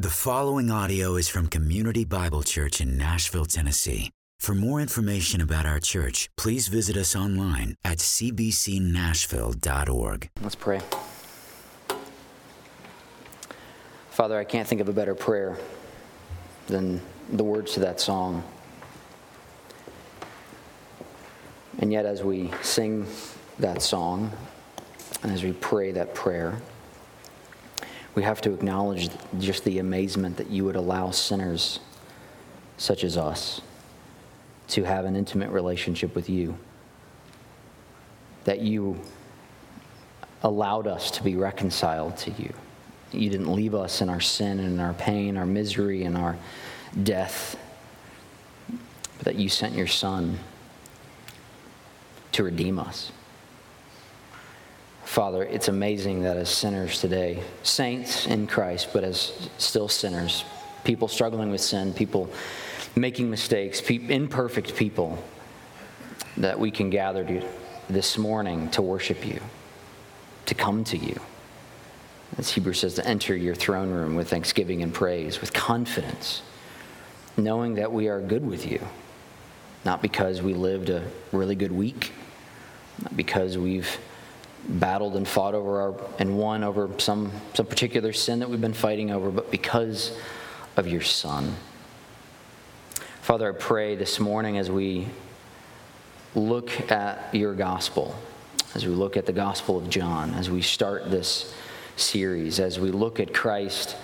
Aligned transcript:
The 0.00 0.10
following 0.10 0.70
audio 0.70 1.16
is 1.16 1.28
from 1.28 1.48
Community 1.48 2.04
Bible 2.04 2.44
Church 2.44 2.80
in 2.80 2.96
Nashville, 2.96 3.46
Tennessee. 3.46 4.12
For 4.38 4.54
more 4.54 4.80
information 4.80 5.40
about 5.40 5.66
our 5.66 5.80
church, 5.80 6.28
please 6.36 6.68
visit 6.68 6.96
us 6.96 7.16
online 7.16 7.74
at 7.84 7.98
cbcnashville.org. 7.98 10.30
Let's 10.40 10.54
pray. 10.54 10.78
Father, 14.10 14.38
I 14.38 14.44
can't 14.44 14.68
think 14.68 14.80
of 14.80 14.88
a 14.88 14.92
better 14.92 15.16
prayer 15.16 15.58
than 16.68 17.00
the 17.32 17.42
words 17.42 17.72
to 17.72 17.80
that 17.80 17.98
song. 17.98 18.44
And 21.80 21.92
yet, 21.92 22.06
as 22.06 22.22
we 22.22 22.52
sing 22.62 23.04
that 23.58 23.82
song, 23.82 24.30
and 25.24 25.32
as 25.32 25.42
we 25.42 25.54
pray 25.54 25.90
that 25.90 26.14
prayer, 26.14 26.62
we 28.18 28.24
have 28.24 28.40
to 28.40 28.52
acknowledge 28.52 29.10
just 29.38 29.62
the 29.62 29.78
amazement 29.78 30.36
that 30.38 30.50
you 30.50 30.64
would 30.64 30.74
allow 30.74 31.08
sinners 31.08 31.78
such 32.76 33.04
as 33.04 33.16
us 33.16 33.60
to 34.66 34.82
have 34.82 35.04
an 35.04 35.14
intimate 35.14 35.50
relationship 35.50 36.16
with 36.16 36.28
you. 36.28 36.58
That 38.42 38.58
you 38.58 39.00
allowed 40.42 40.88
us 40.88 41.12
to 41.12 41.22
be 41.22 41.36
reconciled 41.36 42.16
to 42.16 42.32
you. 42.32 42.52
You 43.12 43.30
didn't 43.30 43.52
leave 43.52 43.76
us 43.76 44.00
in 44.00 44.08
our 44.08 44.20
sin 44.20 44.58
and 44.58 44.80
our 44.80 44.94
pain, 44.94 45.36
our 45.36 45.46
misery, 45.46 46.02
and 46.02 46.16
our 46.16 46.36
death, 47.04 47.56
but 48.68 49.26
that 49.26 49.36
you 49.36 49.48
sent 49.48 49.76
your 49.76 49.86
Son 49.86 50.40
to 52.32 52.42
redeem 52.42 52.80
us. 52.80 53.12
Father, 55.08 55.42
it's 55.42 55.68
amazing 55.68 56.20
that 56.24 56.36
as 56.36 56.50
sinners 56.50 57.00
today, 57.00 57.42
saints 57.62 58.26
in 58.26 58.46
Christ, 58.46 58.90
but 58.92 59.04
as 59.04 59.48
still 59.56 59.88
sinners, 59.88 60.44
people 60.84 61.08
struggling 61.08 61.50
with 61.50 61.62
sin, 61.62 61.94
people 61.94 62.28
making 62.94 63.30
mistakes, 63.30 63.80
imperfect 63.80 64.76
people, 64.76 65.18
that 66.36 66.60
we 66.60 66.70
can 66.70 66.90
gather 66.90 67.24
to, 67.24 67.42
this 67.88 68.18
morning 68.18 68.68
to 68.68 68.82
worship 68.82 69.26
you, 69.26 69.40
to 70.44 70.54
come 70.54 70.84
to 70.84 70.98
you. 70.98 71.18
As 72.36 72.50
Hebrews 72.50 72.80
says, 72.80 72.94
to 72.96 73.08
enter 73.08 73.34
your 73.34 73.54
throne 73.54 73.88
room 73.88 74.14
with 74.14 74.28
thanksgiving 74.28 74.82
and 74.82 74.92
praise, 74.92 75.40
with 75.40 75.54
confidence, 75.54 76.42
knowing 77.34 77.76
that 77.76 77.90
we 77.90 78.08
are 78.08 78.20
good 78.20 78.46
with 78.46 78.70
you, 78.70 78.86
not 79.86 80.02
because 80.02 80.42
we 80.42 80.52
lived 80.52 80.90
a 80.90 81.02
really 81.32 81.54
good 81.54 81.72
week, 81.72 82.12
not 83.02 83.16
because 83.16 83.56
we've 83.56 83.98
battled 84.66 85.16
and 85.16 85.26
fought 85.26 85.54
over 85.54 85.80
our, 85.80 85.94
and 86.18 86.38
won 86.38 86.64
over 86.64 86.90
some, 86.98 87.32
some 87.54 87.66
particular 87.66 88.12
sin 88.12 88.40
that 88.40 88.50
we've 88.50 88.60
been 88.60 88.72
fighting 88.72 89.10
over, 89.10 89.30
but 89.30 89.50
because 89.50 90.16
of 90.76 90.86
your 90.86 91.00
Son. 91.00 91.54
Father, 93.22 93.52
I 93.52 93.56
pray 93.56 93.94
this 93.96 94.18
morning 94.18 94.58
as 94.58 94.70
we 94.70 95.08
look 96.34 96.90
at 96.90 97.34
your 97.34 97.54
gospel, 97.54 98.14
as 98.74 98.86
we 98.86 98.92
look 98.92 99.16
at 99.16 99.26
the 99.26 99.32
gospel 99.32 99.78
of 99.78 99.90
John, 99.90 100.34
as 100.34 100.50
we 100.50 100.62
start 100.62 101.10
this 101.10 101.54
series, 101.96 102.60
as 102.60 102.78
we 102.78 102.90
look 102.90 103.20
at 103.20 103.34
Christ 103.34 103.96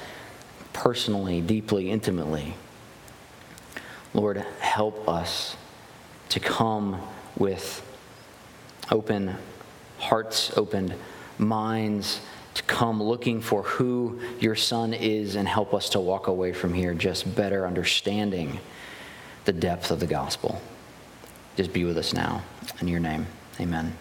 personally, 0.72 1.40
deeply, 1.40 1.90
intimately, 1.90 2.54
Lord, 4.12 4.38
help 4.60 5.08
us 5.08 5.56
to 6.30 6.40
come 6.40 7.00
with 7.36 7.82
open 8.90 9.36
hearts 9.98 10.56
opened, 10.56 10.94
minds 11.38 12.20
to 12.54 12.62
come 12.64 13.02
looking 13.02 13.40
for 13.40 13.62
who 13.62 14.20
your 14.38 14.54
son 14.54 14.94
is 14.94 15.34
and 15.34 15.48
help 15.48 15.74
us 15.74 15.88
to 15.90 16.00
walk 16.00 16.28
away 16.28 16.52
from 16.52 16.72
here 16.72 16.94
just 16.94 17.34
better 17.34 17.66
understanding 17.66 18.60
the 19.44 19.52
depth 19.52 19.90
of 19.90 20.00
the 20.00 20.06
gospel. 20.06 20.60
Just 21.56 21.72
be 21.72 21.84
with 21.84 21.98
us 21.98 22.12
now. 22.12 22.42
In 22.80 22.88
your 22.88 23.00
name, 23.00 23.26
amen. 23.60 23.96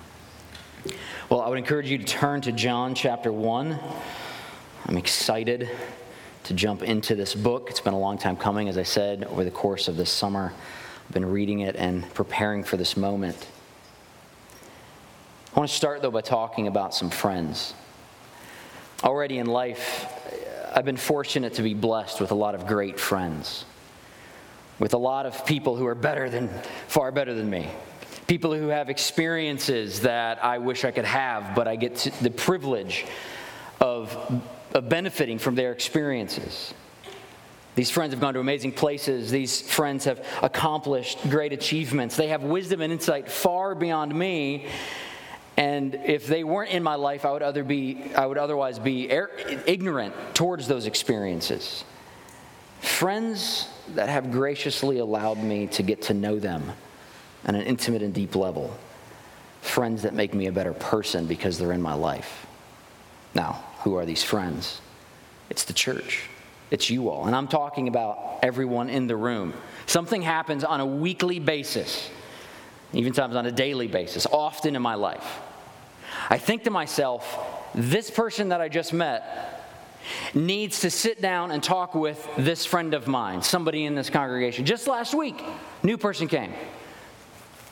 Well, 1.29 1.41
I 1.41 1.49
would 1.49 1.57
encourage 1.57 1.89
you 1.89 1.97
to 1.97 2.03
turn 2.03 2.41
to 2.41 2.51
John 2.51 2.93
chapter 2.93 3.31
1. 3.31 3.79
I'm 4.85 4.97
excited 4.97 5.69
to 6.43 6.53
jump 6.53 6.83
into 6.83 7.15
this 7.15 7.33
book. 7.33 7.69
It's 7.69 7.79
been 7.79 7.93
a 7.93 7.99
long 7.99 8.17
time 8.17 8.35
coming, 8.35 8.67
as 8.69 8.77
I 8.77 8.83
said, 8.83 9.23
over 9.25 9.43
the 9.43 9.51
course 9.51 9.87
of 9.87 9.97
this 9.97 10.11
summer. 10.11 10.53
I've 11.07 11.13
been 11.13 11.25
reading 11.25 11.61
it 11.61 11.75
and 11.75 12.11
preparing 12.13 12.63
for 12.63 12.77
this 12.77 12.97
moment. 12.97 13.47
I 15.53 15.59
want 15.59 15.69
to 15.69 15.75
start, 15.75 16.01
though, 16.01 16.09
by 16.09 16.21
talking 16.21 16.65
about 16.65 16.95
some 16.95 17.11
friends. 17.11 17.75
Already 19.03 19.37
in 19.37 19.45
life, 19.45 20.07
I've 20.73 20.83
been 20.83 20.97
fortunate 20.97 21.53
to 21.55 21.61
be 21.61 21.75
blessed 21.75 22.19
with 22.19 22.31
a 22.31 22.35
lot 22.35 22.55
of 22.55 22.65
great 22.65 22.99
friends, 22.99 23.65
with 24.79 24.95
a 24.95 24.97
lot 24.97 25.27
of 25.27 25.45
people 25.45 25.75
who 25.75 25.85
are 25.85 25.93
better 25.93 26.27
than, 26.27 26.49
far 26.87 27.11
better 27.11 27.35
than 27.35 27.51
me. 27.51 27.69
People 28.25 28.55
who 28.55 28.69
have 28.69 28.89
experiences 28.89 30.01
that 30.01 30.43
I 30.43 30.57
wish 30.57 30.85
I 30.85 30.89
could 30.89 31.05
have, 31.05 31.53
but 31.55 31.67
I 31.67 31.75
get 31.75 31.97
the 32.19 32.31
privilege 32.31 33.05
of, 33.79 34.41
of 34.73 34.89
benefiting 34.89 35.37
from 35.37 35.53
their 35.53 35.71
experiences. 35.71 36.73
These 37.75 37.91
friends 37.91 38.11
have 38.11 38.21
gone 38.21 38.33
to 38.33 38.39
amazing 38.39 38.71
places. 38.71 39.29
These 39.29 39.61
friends 39.61 40.05
have 40.05 40.25
accomplished 40.41 41.19
great 41.29 41.53
achievements. 41.53 42.15
They 42.15 42.29
have 42.29 42.41
wisdom 42.41 42.81
and 42.81 42.91
insight 42.91 43.29
far 43.29 43.75
beyond 43.75 44.15
me. 44.15 44.67
And 45.57 45.95
if 46.05 46.25
they 46.25 46.43
weren't 46.43 46.71
in 46.71 46.81
my 46.81 46.95
life, 46.95 47.25
I 47.25 47.31
would, 47.31 47.43
other 47.43 47.63
be, 47.63 48.11
I 48.15 48.25
would 48.25 48.37
otherwise 48.37 48.79
be 48.79 49.09
ignorant 49.09 50.15
towards 50.33 50.67
those 50.67 50.87
experiences. 50.87 51.83
Friends 52.81 53.67
that 53.95 54.09
have 54.09 54.31
graciously 54.31 54.97
allowed 54.97 55.37
me 55.37 55.67
to 55.67 55.83
get 55.83 56.01
to 56.03 56.13
know 56.13 56.39
them 56.39 56.71
on 57.45 57.55
an 57.55 57.61
intimate 57.61 58.01
and 58.01 58.13
deep 58.13 58.35
level. 58.35 58.75
Friends 59.61 60.01
that 60.01 60.13
make 60.13 60.33
me 60.33 60.47
a 60.47 60.51
better 60.51 60.73
person 60.73 61.27
because 61.27 61.57
they're 61.59 61.71
in 61.71 61.81
my 61.81 61.93
life. 61.93 62.47
Now, 63.35 63.63
who 63.83 63.95
are 63.95 64.05
these 64.05 64.23
friends? 64.23 64.81
It's 65.49 65.65
the 65.65 65.73
church. 65.73 66.29
It's 66.71 66.89
you 66.89 67.09
all. 67.09 67.27
And 67.27 67.35
I'm 67.35 67.47
talking 67.47 67.87
about 67.87 68.39
everyone 68.41 68.89
in 68.89 69.05
the 69.05 69.15
room. 69.15 69.53
Something 69.85 70.23
happens 70.23 70.63
on 70.63 70.79
a 70.79 70.85
weekly 70.85 71.37
basis 71.37 72.09
even 72.93 73.13
sometimes 73.13 73.35
on 73.35 73.45
a 73.45 73.51
daily 73.51 73.87
basis, 73.87 74.25
often 74.27 74.75
in 74.75 74.81
my 74.81 74.95
life. 74.95 75.41
I 76.29 76.37
think 76.37 76.63
to 76.63 76.69
myself, 76.69 77.37
this 77.75 78.09
person 78.09 78.49
that 78.49 78.61
I 78.61 78.69
just 78.69 78.93
met 78.93 79.59
needs 80.33 80.81
to 80.81 80.89
sit 80.89 81.21
down 81.21 81.51
and 81.51 81.63
talk 81.63 81.95
with 81.95 82.27
this 82.37 82.65
friend 82.65 82.93
of 82.93 83.07
mine, 83.07 83.41
somebody 83.41 83.85
in 83.85 83.95
this 83.95 84.09
congregation. 84.09 84.65
Just 84.65 84.87
last 84.87 85.13
week, 85.13 85.41
new 85.81 85.97
person 85.97 86.27
came. 86.27 86.53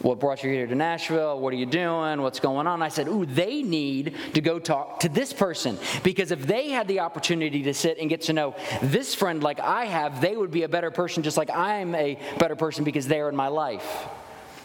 What 0.01 0.19
brought 0.19 0.43
you 0.43 0.49
here 0.49 0.65
to 0.65 0.73
Nashville? 0.73 1.39
What 1.39 1.53
are 1.53 1.57
you 1.57 1.67
doing? 1.67 2.23
What's 2.23 2.39
going 2.39 2.65
on? 2.65 2.81
I 2.81 2.87
said, 2.87 3.07
Ooh, 3.07 3.25
they 3.25 3.61
need 3.61 4.15
to 4.33 4.41
go 4.41 4.57
talk 4.57 5.01
to 5.01 5.09
this 5.09 5.31
person 5.31 5.77
because 6.03 6.31
if 6.31 6.47
they 6.47 6.69
had 6.69 6.87
the 6.87 7.01
opportunity 7.01 7.61
to 7.63 7.73
sit 7.73 7.99
and 7.99 8.09
get 8.09 8.21
to 8.21 8.33
know 8.33 8.55
this 8.81 9.13
friend 9.13 9.43
like 9.43 9.59
I 9.59 9.85
have, 9.85 10.19
they 10.19 10.35
would 10.35 10.49
be 10.49 10.63
a 10.63 10.69
better 10.69 10.89
person 10.89 11.21
just 11.21 11.37
like 11.37 11.51
I'm 11.51 11.93
a 11.93 12.17
better 12.39 12.55
person 12.55 12.83
because 12.83 13.07
they're 13.07 13.29
in 13.29 13.35
my 13.35 13.49
life. 13.49 14.07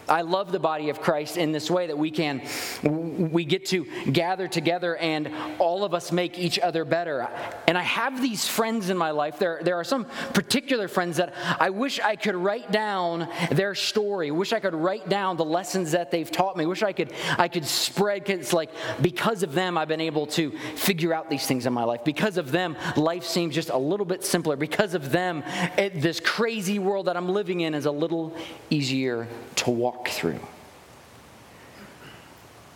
I 0.08 0.22
love 0.22 0.52
the 0.52 0.60
body 0.60 0.88
of 0.90 1.00
Christ 1.00 1.36
in 1.36 1.52
this 1.52 1.70
way 1.70 1.86
that 1.88 1.98
we 1.98 2.10
can, 2.10 2.42
we 2.82 3.44
get 3.44 3.66
to 3.66 3.86
gather 4.10 4.48
together 4.48 4.96
and 4.96 5.32
all 5.58 5.84
of 5.84 5.94
us 5.94 6.12
make 6.12 6.38
each 6.38 6.58
other 6.58 6.84
better. 6.84 7.28
And 7.66 7.76
I 7.76 7.82
have 7.82 8.22
these 8.22 8.46
friends 8.46 8.90
in 8.90 8.96
my 8.96 9.10
life. 9.10 9.38
There, 9.38 9.60
there 9.62 9.76
are 9.76 9.84
some 9.84 10.06
particular 10.32 10.88
friends 10.88 11.16
that 11.16 11.34
I 11.58 11.70
wish 11.70 11.98
I 12.00 12.16
could 12.16 12.36
write 12.36 12.70
down 12.70 13.28
their 13.50 13.74
story, 13.74 14.30
wish 14.30 14.52
I 14.52 14.60
could 14.60 14.74
write 14.74 15.08
down 15.08 15.36
the 15.36 15.44
lessons 15.44 15.92
that 15.92 16.10
they've 16.10 16.30
taught 16.30 16.56
me, 16.56 16.66
wish 16.66 16.82
I 16.82 16.92
could, 16.92 17.12
I 17.38 17.48
could 17.48 17.64
spread, 17.64 18.28
it's 18.30 18.52
like 18.52 18.70
because 19.02 19.42
of 19.42 19.52
them, 19.54 19.76
I've 19.76 19.88
been 19.88 20.00
able 20.00 20.26
to 20.28 20.52
figure 20.76 21.12
out 21.12 21.28
these 21.28 21.46
things 21.46 21.66
in 21.66 21.72
my 21.72 21.84
life. 21.84 22.04
Because 22.04 22.36
of 22.36 22.52
them, 22.52 22.76
life 22.96 23.24
seems 23.24 23.54
just 23.54 23.70
a 23.70 23.78
little 23.78 24.06
bit 24.06 24.24
simpler. 24.24 24.56
Because 24.56 24.94
of 24.94 25.10
them, 25.10 25.42
it, 25.76 26.00
this 26.00 26.20
crazy 26.20 26.78
world 26.78 27.06
that 27.06 27.16
I'm 27.16 27.28
living 27.28 27.60
in 27.60 27.74
is 27.74 27.86
a 27.86 27.90
little 27.90 28.34
easier 28.70 29.26
to 29.56 29.70
walk 29.70 29.95
walk 29.96 30.08
through. 30.08 30.40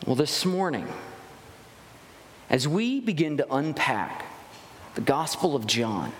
Well, 0.06 0.16
this 0.16 0.46
morning, 0.46 0.88
as 2.48 2.66
we 2.66 3.00
begin 3.00 3.36
to 3.36 3.54
unpack 3.54 4.24
the 4.94 5.02
Gospel 5.02 5.54
of 5.54 5.66
John, 5.66 6.12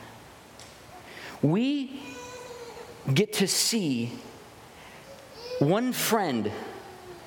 we 1.41 2.03
get 3.13 3.33
to 3.35 3.49
see 3.49 4.13
one 5.59 5.93
friend 5.95 6.53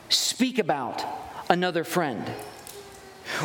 speak 0.10 0.60
about 0.60 1.04
another 1.50 1.84
friend. 1.84 2.24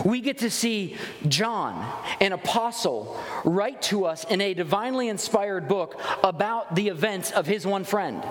We 0.05 0.21
get 0.21 0.39
to 0.39 0.51
see 0.51 0.97
John, 1.27 1.91
an 2.21 2.33
apostle, 2.33 3.19
write 3.45 3.81
to 3.83 4.05
us 4.05 4.25
in 4.25 4.43
a 4.43 4.53
divinely 4.53 5.09
inspired 5.09 5.69
book 5.69 5.99
about 6.23 6.77
the 6.77 6.89
events 6.89 7.31
of 7.31 7.47
his 7.47 7.67
one 7.67 7.85
friend. 7.85 8.23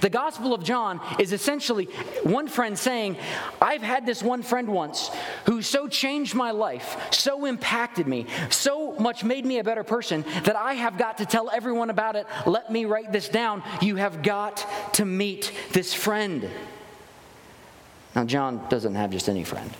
The 0.00 0.10
Gospel 0.10 0.54
of 0.54 0.62
John 0.62 1.00
is 1.18 1.32
essentially 1.32 1.86
one 2.22 2.48
friend 2.48 2.78
saying, 2.78 3.16
I've 3.60 3.82
had 3.82 4.06
this 4.06 4.22
one 4.22 4.42
friend 4.42 4.68
once 4.68 5.10
who 5.46 5.62
so 5.62 5.88
changed 5.88 6.34
my 6.34 6.50
life, 6.50 6.96
so 7.10 7.44
impacted 7.44 8.06
me, 8.06 8.26
so 8.50 8.92
much 8.98 9.24
made 9.24 9.44
me 9.44 9.58
a 9.58 9.64
better 9.64 9.84
person 9.84 10.24
that 10.44 10.56
I 10.56 10.74
have 10.74 10.98
got 10.98 11.18
to 11.18 11.26
tell 11.26 11.50
everyone 11.50 11.90
about 11.90 12.16
it. 12.16 12.26
Let 12.46 12.70
me 12.70 12.84
write 12.84 13.12
this 13.12 13.28
down. 13.28 13.62
You 13.80 13.96
have 13.96 14.22
got 14.22 14.66
to 14.94 15.04
meet 15.04 15.52
this 15.72 15.92
friend. 15.92 16.48
Now, 18.14 18.24
John 18.24 18.66
doesn't 18.68 18.94
have 18.94 19.10
just 19.10 19.28
any 19.28 19.44
friend. 19.44 19.70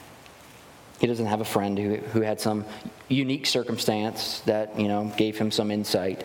He 0.98 1.06
doesn't 1.06 1.26
have 1.26 1.40
a 1.40 1.44
friend 1.44 1.78
who, 1.78 1.96
who 1.96 2.20
had 2.22 2.40
some 2.40 2.64
unique 3.08 3.46
circumstance 3.46 4.40
that, 4.40 4.78
you 4.78 4.88
know, 4.88 5.12
gave 5.16 5.38
him 5.38 5.50
some 5.50 5.70
insight. 5.70 6.24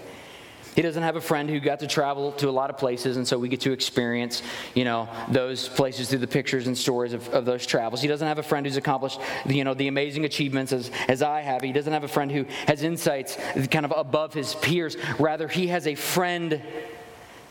He 0.79 0.83
doesn't 0.83 1.03
have 1.03 1.17
a 1.17 1.21
friend 1.21 1.49
who 1.49 1.59
got 1.59 1.81
to 1.81 1.87
travel 1.87 2.31
to 2.31 2.47
a 2.47 2.51
lot 2.51 2.69
of 2.69 2.77
places, 2.77 3.17
and 3.17 3.27
so 3.27 3.37
we 3.37 3.49
get 3.49 3.59
to 3.59 3.73
experience, 3.73 4.41
you 4.75 4.85
know, 4.85 5.09
those 5.29 5.67
places 5.67 6.09
through 6.09 6.19
the 6.19 6.27
pictures 6.27 6.67
and 6.67 6.77
stories 6.77 7.11
of, 7.11 7.27
of 7.33 7.43
those 7.43 7.65
travels. 7.65 8.01
He 8.01 8.07
doesn't 8.07 8.25
have 8.25 8.37
a 8.37 8.43
friend 8.43 8.65
who's 8.65 8.77
accomplished, 8.77 9.19
you 9.45 9.65
know, 9.65 9.73
the 9.73 9.89
amazing 9.89 10.23
achievements 10.23 10.71
as, 10.71 10.89
as 11.09 11.21
I 11.21 11.41
have. 11.41 11.63
He 11.63 11.73
doesn't 11.73 11.91
have 11.91 12.05
a 12.05 12.07
friend 12.07 12.31
who 12.31 12.45
has 12.65 12.81
insights 12.81 13.37
kind 13.69 13.83
of 13.83 13.93
above 13.93 14.33
his 14.33 14.55
peers. 14.55 14.95
Rather, 15.19 15.49
he 15.49 15.67
has 15.67 15.85
a 15.85 15.95
friend 15.95 16.61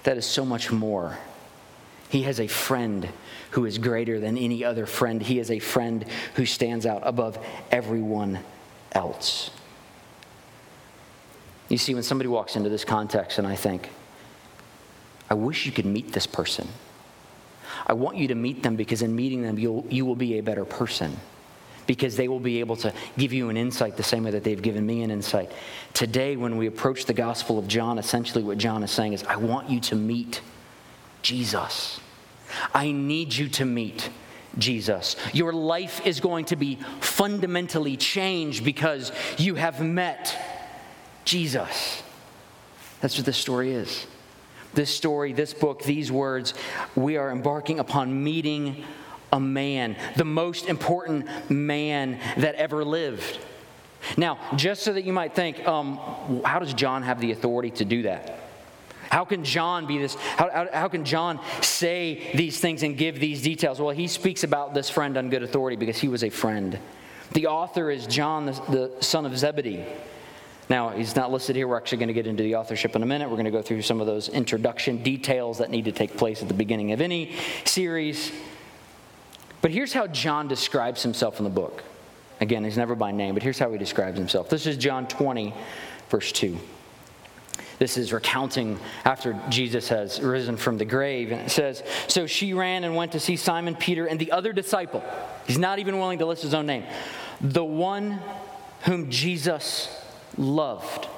that 0.05 0.17
is 0.17 0.25
so 0.25 0.47
much 0.47 0.73
more. 0.73 1.19
He 2.09 2.23
has 2.23 2.41
a 2.41 2.47
friend 2.47 3.11
who 3.51 3.67
is 3.67 3.77
greater 3.77 4.19
than 4.21 4.39
any 4.39 4.65
other 4.65 4.87
friend. 4.87 5.21
He 5.21 5.39
is 5.39 5.51
a 5.51 5.59
friend 5.59 6.07
who 6.37 6.47
stands 6.47 6.87
out 6.87 7.03
above 7.05 7.39
everyone 7.71 8.39
else. 8.93 9.51
You 11.69 11.79
see, 11.79 11.95
when 11.95 12.03
somebody 12.03 12.29
walks 12.29 12.57
into 12.57 12.71
this 12.71 12.85
context 12.85 13.39
and 13.39 13.47
I 13.47 13.55
think, 13.55 13.91
I 15.31 15.35
wish 15.35 15.67
you 15.67 15.73
could 15.73 15.85
meet 15.85 16.13
this 16.13 16.27
person. 16.27 16.69
I 17.87 17.93
want 17.93 18.17
you 18.17 18.29
to 18.29 18.35
meet 18.35 18.63
them 18.63 18.77
because 18.77 19.03
in 19.03 19.15
meeting 19.15 19.43
them, 19.43 19.59
you'll, 19.59 19.87
you 19.91 20.05
will 20.05 20.17
be 20.17 20.39
a 20.39 20.43
better 20.43 20.65
person 20.65 21.17
because 21.87 22.17
they 22.17 22.29
will 22.29 22.41
be 22.41 22.61
able 22.61 22.77
to 22.77 22.93
give 23.17 23.33
you 23.33 23.49
an 23.49 23.57
insight 23.57 23.97
the 23.97 24.03
same 24.03 24.25
way 24.25 24.31
that 24.31 24.45
they've 24.45 24.61
given 24.61 24.85
me 24.85 25.03
an 25.03 25.11
insight. 25.11 25.51
Today, 25.95 26.37
when 26.37 26.57
we 26.57 26.67
approach 26.67 27.07
the 27.07 27.15
Gospel 27.15 27.59
of 27.59 27.67
John, 27.67 27.99
essentially 27.99 28.45
what 28.45 28.59
John 28.59 28.83
is 28.83 28.91
saying 28.91 29.15
is, 29.15 29.25
I 29.25 29.37
want 29.37 29.71
you 29.71 29.81
to 29.81 29.95
meet 29.95 30.43
Jesus. 31.23 31.99
I 32.75 32.93
need 32.93 33.35
you 33.35 33.49
to 33.51 33.65
meet 33.65 34.11
Jesus. 34.59 35.17
Your 35.33 35.53
life 35.53 36.07
is 36.07 36.21
going 36.21 36.47
to 36.47 36.57
be 36.57 36.77
fundamentally 37.01 37.97
changed 37.97 38.65
because 38.65 39.13
you 39.39 39.55
have 39.55 39.83
met 39.83 40.58
Jesus. 41.29 42.03
That's 43.03 43.19
what 43.19 43.27
this 43.27 43.37
story 43.37 43.73
is. 43.73 44.07
This 44.73 44.95
story, 44.95 45.35
this 45.35 45.53
book, 45.53 45.83
these 45.83 46.11
words, 46.11 46.55
we 46.97 47.19
are 47.19 47.31
embarking 47.31 47.81
upon 47.81 48.25
meeting 48.25 48.85
a 49.31 49.39
man, 49.39 49.97
the 50.17 50.25
most 50.25 50.69
important 50.69 51.51
man 51.51 52.19
that 52.39 52.55
ever 52.55 52.83
lived. 52.83 53.39
Now, 54.17 54.39
just 54.57 54.83
so 54.83 54.95
that 54.95 55.05
you 55.05 55.13
might 55.13 55.35
think, 55.35 55.67
um, 55.69 55.99
how 56.47 56.61
does 56.61 56.73
John 56.73 57.03
have 57.03 57.21
the 57.21 57.33
authority 57.33 57.73
to 57.73 57.85
do 57.85 58.03
that? 58.03 58.39
How 59.11 59.27
can 59.27 59.45
John 59.45 59.87
be 59.87 59.99
this? 59.99 60.15
How, 60.15 60.51
how, 60.51 60.69
how, 60.73 60.89
can 60.89 61.05
John 61.05 61.41
say 61.61 62.31
these 62.35 62.59
things 62.59 62.83
and 62.83 62.97
give 62.97 63.21
these 63.21 63.43
details? 63.43 63.81
Well, 63.81 63.95
he 63.95 64.07
speaks 64.07 64.45
about 64.45 64.73
this 64.73 64.89
friend 64.89 65.19
on 65.19 65.29
good 65.29 65.43
authority 65.43 65.77
because 65.77 65.99
he 65.99 66.09
was 66.09 66.25
a 66.25 66.31
friend. 66.31 66.79
The 67.33 67.49
author 67.49 67.91
is 67.91 68.07
John, 68.07 68.47
the, 68.47 68.53
the 68.53 69.03
son 69.03 69.27
of 69.27 69.37
Zebedee. 69.37 69.85
Now, 70.69 70.91
he's 70.91 71.17
not 71.17 71.33
listed 71.33 71.57
here. 71.57 71.67
We're 71.67 71.79
actually 71.79 71.99
going 71.99 72.09
to 72.09 72.15
get 72.15 72.27
into 72.27 72.43
the 72.43 72.57
authorship 72.57 72.95
in 72.95 73.03
a 73.03 73.07
minute. 73.07 73.29
We're 73.29 73.37
going 73.37 73.47
to 73.47 73.51
go 73.51 73.63
through 73.63 73.83
some 73.83 74.01
of 74.01 74.07
those 74.07 74.29
introduction 74.29 75.03
details 75.03 75.59
that 75.59 75.71
need 75.71 75.87
to 75.87 75.93
take 75.93 76.17
place 76.17 76.43
at 76.43 76.49
the 76.49 76.55
beginning 76.55 76.93
of 76.93 77.01
any 77.01 77.35
series. 77.65 78.33
But 79.63 79.71
here's 79.71 79.93
how 79.93 80.07
John 80.07 80.47
describes 80.47 81.03
himself 81.03 81.39
in 81.39 81.45
the 81.45 81.51
book. 81.51 81.83
Again, 82.41 82.65
he's 82.65 82.77
never 82.77 82.95
by 82.95 83.11
name, 83.13 83.35
but 83.35 83.43
here's 83.43 83.59
how 83.59 83.73
he 83.73 83.79
describes 83.79 84.19
himself. 84.19 84.49
This 84.49 84.67
is 84.67 84.77
John 84.77 85.09
20, 85.09 85.55
verse 86.11 86.31
2. 86.33 86.57
This 87.79 87.97
is 87.97 88.13
recounting 88.13 88.79
after 89.05 89.41
Jesus 89.49 89.89
has 89.89 90.21
risen 90.21 90.57
from 90.57 90.79
the 90.79 90.85
grave. 90.85 91.31
And 91.31 91.43
it 91.43 91.51
says, 91.51 91.83
So 92.09 92.27
she 92.27 92.53
ran 92.53 92.85
and 92.85 92.95
went 92.95 93.13
to 93.13 93.21
see 93.21 93.37
Simon 93.37 93.77
Peter 93.77 94.07
and 94.07 94.19
the 94.19 94.33
other 94.33 94.53
disciple. 94.53 95.03
He's 95.47 95.59
not 95.59 95.79
even 95.79 95.99
willing 95.99 96.19
to 96.19 96.27
list 96.27 96.43
his 96.43 96.55
own 96.55 96.67
name. 96.67 96.85
The 97.41 97.65
one 97.65 98.21
whom 98.83 99.11
Jesus 99.11 99.89
loved. 100.39 101.09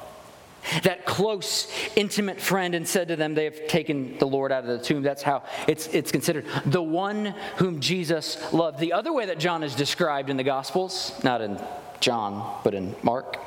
That 0.82 1.06
close, 1.06 1.72
intimate 1.96 2.40
friend, 2.40 2.74
and 2.74 2.86
said 2.86 3.08
to 3.08 3.16
them, 3.16 3.34
They 3.34 3.44
have 3.44 3.66
taken 3.66 4.18
the 4.18 4.26
Lord 4.26 4.52
out 4.52 4.64
of 4.64 4.68
the 4.68 4.84
tomb. 4.84 5.02
That's 5.02 5.22
how 5.22 5.44
it's, 5.66 5.86
it's 5.88 6.12
considered. 6.12 6.46
The 6.66 6.82
one 6.82 7.34
whom 7.56 7.80
Jesus 7.80 8.52
loved. 8.52 8.78
The 8.78 8.92
other 8.92 9.12
way 9.12 9.26
that 9.26 9.38
John 9.38 9.62
is 9.62 9.74
described 9.74 10.28
in 10.28 10.36
the 10.36 10.44
Gospels, 10.44 11.18
not 11.24 11.40
in 11.40 11.58
John, 12.00 12.60
but 12.62 12.74
in 12.74 12.94
Mark, 13.02 13.38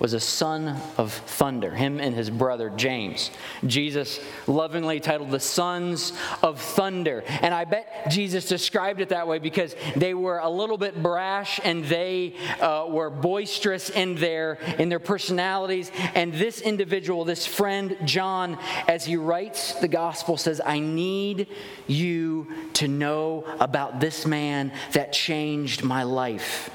was 0.00 0.14
a 0.14 0.20
son 0.20 0.80
of 0.96 1.12
thunder, 1.12 1.70
him 1.70 2.00
and 2.00 2.14
his 2.14 2.30
brother 2.30 2.70
James. 2.70 3.30
Jesus 3.66 4.18
lovingly 4.46 4.98
titled 4.98 5.30
the 5.30 5.38
sons 5.38 6.14
of 6.42 6.58
thunder. 6.58 7.22
And 7.28 7.52
I 7.52 7.66
bet 7.66 8.10
Jesus 8.10 8.46
described 8.46 9.02
it 9.02 9.10
that 9.10 9.28
way 9.28 9.38
because 9.38 9.76
they 9.94 10.14
were 10.14 10.38
a 10.38 10.48
little 10.48 10.78
bit 10.78 11.02
brash 11.02 11.60
and 11.62 11.84
they 11.84 12.34
uh, 12.60 12.86
were 12.88 13.10
boisterous 13.10 13.90
in 13.90 14.14
their, 14.14 14.54
in 14.78 14.88
their 14.88 14.98
personalities. 14.98 15.92
And 16.14 16.32
this 16.32 16.62
individual, 16.62 17.26
this 17.26 17.46
friend, 17.46 17.98
John, 18.06 18.58
as 18.88 19.04
he 19.04 19.16
writes 19.16 19.74
the 19.74 19.88
gospel, 19.88 20.38
says, 20.38 20.62
I 20.64 20.78
need 20.78 21.46
you 21.86 22.48
to 22.74 22.88
know 22.88 23.44
about 23.60 24.00
this 24.00 24.24
man 24.24 24.72
that 24.92 25.12
changed 25.12 25.84
my 25.84 26.04
life. 26.04 26.70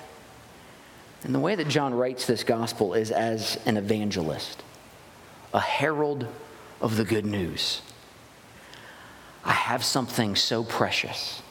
And 1.26 1.34
the 1.34 1.40
way 1.40 1.56
that 1.56 1.68
John 1.68 1.96
writes 1.96 2.28
this 2.28 2.44
gospel 2.44 2.94
is 2.94 3.10
as 3.10 3.60
an 3.66 3.78
evangelist, 3.78 4.64
a 5.54 5.60
herald 5.60 6.28
of 6.80 6.98
the 6.98 7.04
good 7.04 7.26
news. 7.26 7.82
I 9.44 9.54
have 9.54 9.84
something 9.84 10.36
so 10.36 10.64
precious. 10.64 11.42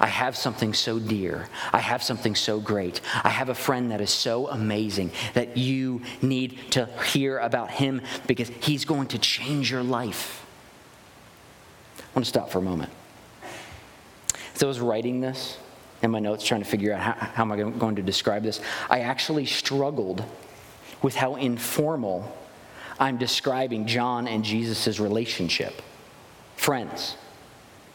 I 0.00 0.06
have 0.06 0.36
something 0.36 0.72
so 0.72 0.98
dear. 0.98 1.48
I 1.70 1.80
have 1.80 2.02
something 2.02 2.34
so 2.34 2.58
great. 2.58 3.02
I 3.22 3.28
have 3.28 3.50
a 3.50 3.54
friend 3.54 3.90
that 3.90 4.00
is 4.00 4.10
so 4.10 4.48
amazing 4.48 5.10
that 5.34 5.58
you 5.58 6.00
need 6.22 6.58
to 6.70 6.86
hear 7.12 7.38
about 7.38 7.70
him 7.70 8.00
because 8.26 8.48
he's 8.62 8.86
going 8.86 9.08
to 9.08 9.18
change 9.18 9.70
your 9.70 9.82
life. 9.82 10.46
I 11.98 12.02
want 12.14 12.24
to 12.24 12.28
stop 12.28 12.50
for 12.50 12.58
a 12.58 12.62
moment. 12.62 12.92
As 14.54 14.62
I 14.62 14.66
was 14.66 14.80
writing 14.80 15.20
this, 15.20 15.58
in 16.04 16.10
my 16.10 16.20
notes 16.20 16.44
trying 16.46 16.62
to 16.62 16.68
figure 16.68 16.92
out 16.92 17.00
how, 17.00 17.12
how 17.12 17.42
am 17.42 17.52
I 17.52 17.56
going 17.56 17.96
to 17.96 18.02
describe 18.02 18.42
this. 18.42 18.60
I 18.90 19.00
actually 19.00 19.46
struggled 19.46 20.22
with 21.02 21.14
how 21.14 21.36
informal 21.36 22.36
I'm 23.00 23.18
describing 23.18 23.86
John 23.86 24.28
and 24.28 24.44
Jesus' 24.44 25.00
relationship. 25.00 25.82
Friends. 26.56 27.16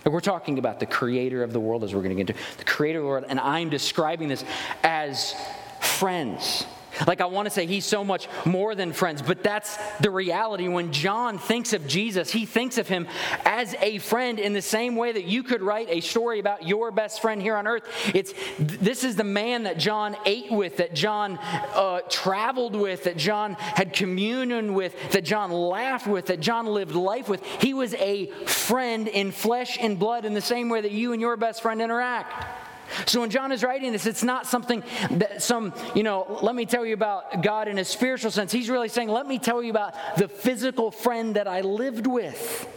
we're 0.06 0.20
talking 0.20 0.60
about 0.60 0.80
the 0.80 0.86
creator 0.86 1.44
of 1.44 1.54
the 1.54 1.60
world, 1.60 1.84
as 1.84 1.94
we're 1.94 2.02
going 2.02 2.16
to 2.16 2.24
get 2.24 2.30
into 2.30 2.42
the 2.58 2.66
creator 2.66 3.00
of 3.00 3.04
the 3.04 3.10
world, 3.10 3.26
and 3.30 3.40
I'm 3.40 3.70
describing 3.70 4.28
this 4.28 4.44
as 4.84 5.36
friends. 5.82 6.66
Like, 7.08 7.22
I 7.22 7.26
want 7.26 7.46
to 7.46 7.50
say 7.50 7.66
he's 7.66 7.86
so 7.86 8.04
much 8.04 8.28
more 8.46 8.76
than 8.76 8.94
friends, 8.94 9.22
but 9.22 9.44
that's 9.44 9.78
the 10.00 10.10
reality. 10.10 10.68
When 10.68 10.92
John 10.92 11.38
thinks 11.38 11.74
of 11.74 11.88
Jesus, 11.88 12.32
he 12.32 12.46
thinks 12.46 12.78
of 12.78 12.88
him 12.88 13.08
as 13.46 13.76
a 13.82 14.00
friend 14.00 14.40
in 14.40 14.54
the 14.54 14.62
same 14.62 14.96
way 14.96 15.12
that 15.12 15.26
you 15.26 15.44
could 15.44 15.62
write 15.62 15.90
a 15.90 16.02
story 16.02 16.40
about 16.40 16.68
your 16.68 16.92
best 16.92 17.22
friend 17.22 17.42
here 17.42 17.56
on 17.56 17.68
earth. 17.68 17.84
It's 18.14 18.34
this 18.60 19.04
is 19.04 19.16
the 19.16 19.24
man 19.24 19.64
that 19.64 19.78
John 19.78 20.16
ate 20.26 20.52
with, 20.52 20.78
that 20.78 20.94
John 20.94 21.38
uh, 21.38 22.02
traveled 22.10 22.76
with, 22.76 23.04
that 23.06 23.18
John 23.18 23.54
had 23.54 23.94
communion 23.94 24.74
with, 24.74 25.12
that 25.12 25.24
John 25.24 25.52
laughed 25.52 26.08
with, 26.08 26.28
that 26.28 26.40
John 26.40 26.66
lived 26.66 26.96
life 26.96 27.30
with. 27.30 27.44
He 27.46 27.74
was 27.74 27.94
a 27.96 28.28
friend 28.46 29.08
in 29.08 29.32
flesh 29.32 29.78
and 29.80 29.98
blood 29.98 30.26
in 30.26 30.34
the 30.34 30.42
same 30.42 30.70
way 30.70 30.82
that 30.82 30.92
you 30.92 31.14
and 31.14 31.22
your 31.22 31.38
best 31.38 31.62
friend 31.62 31.82
interact. 31.82 32.69
So 33.06 33.22
when 33.22 33.30
John 33.30 33.52
is 33.52 33.64
writing 33.64 33.92
this, 33.92 34.06
it's 34.06 34.24
not 34.24 34.48
something 34.48 34.84
that 35.12 35.42
some, 35.42 35.74
you 35.96 36.04
know, 36.04 36.40
let 36.42 36.56
me 36.56 36.66
tell 36.66 36.86
you 36.86 36.94
about 36.94 37.44
God 37.44 37.68
in 37.68 37.78
a 37.78 37.86
spiritual 37.86 38.32
sense. 38.32 38.52
He's 38.52 38.70
really 38.70 38.90
saying, 38.90 39.10
let 39.10 39.28
me 39.28 39.40
tell 39.40 39.64
you 39.64 39.72
about 39.72 39.94
the 40.18 40.28
physical 40.28 40.92
friend 40.92 41.36
that 41.36 41.48
I 41.48 41.62
lived 41.62 42.08
with. 42.08 42.68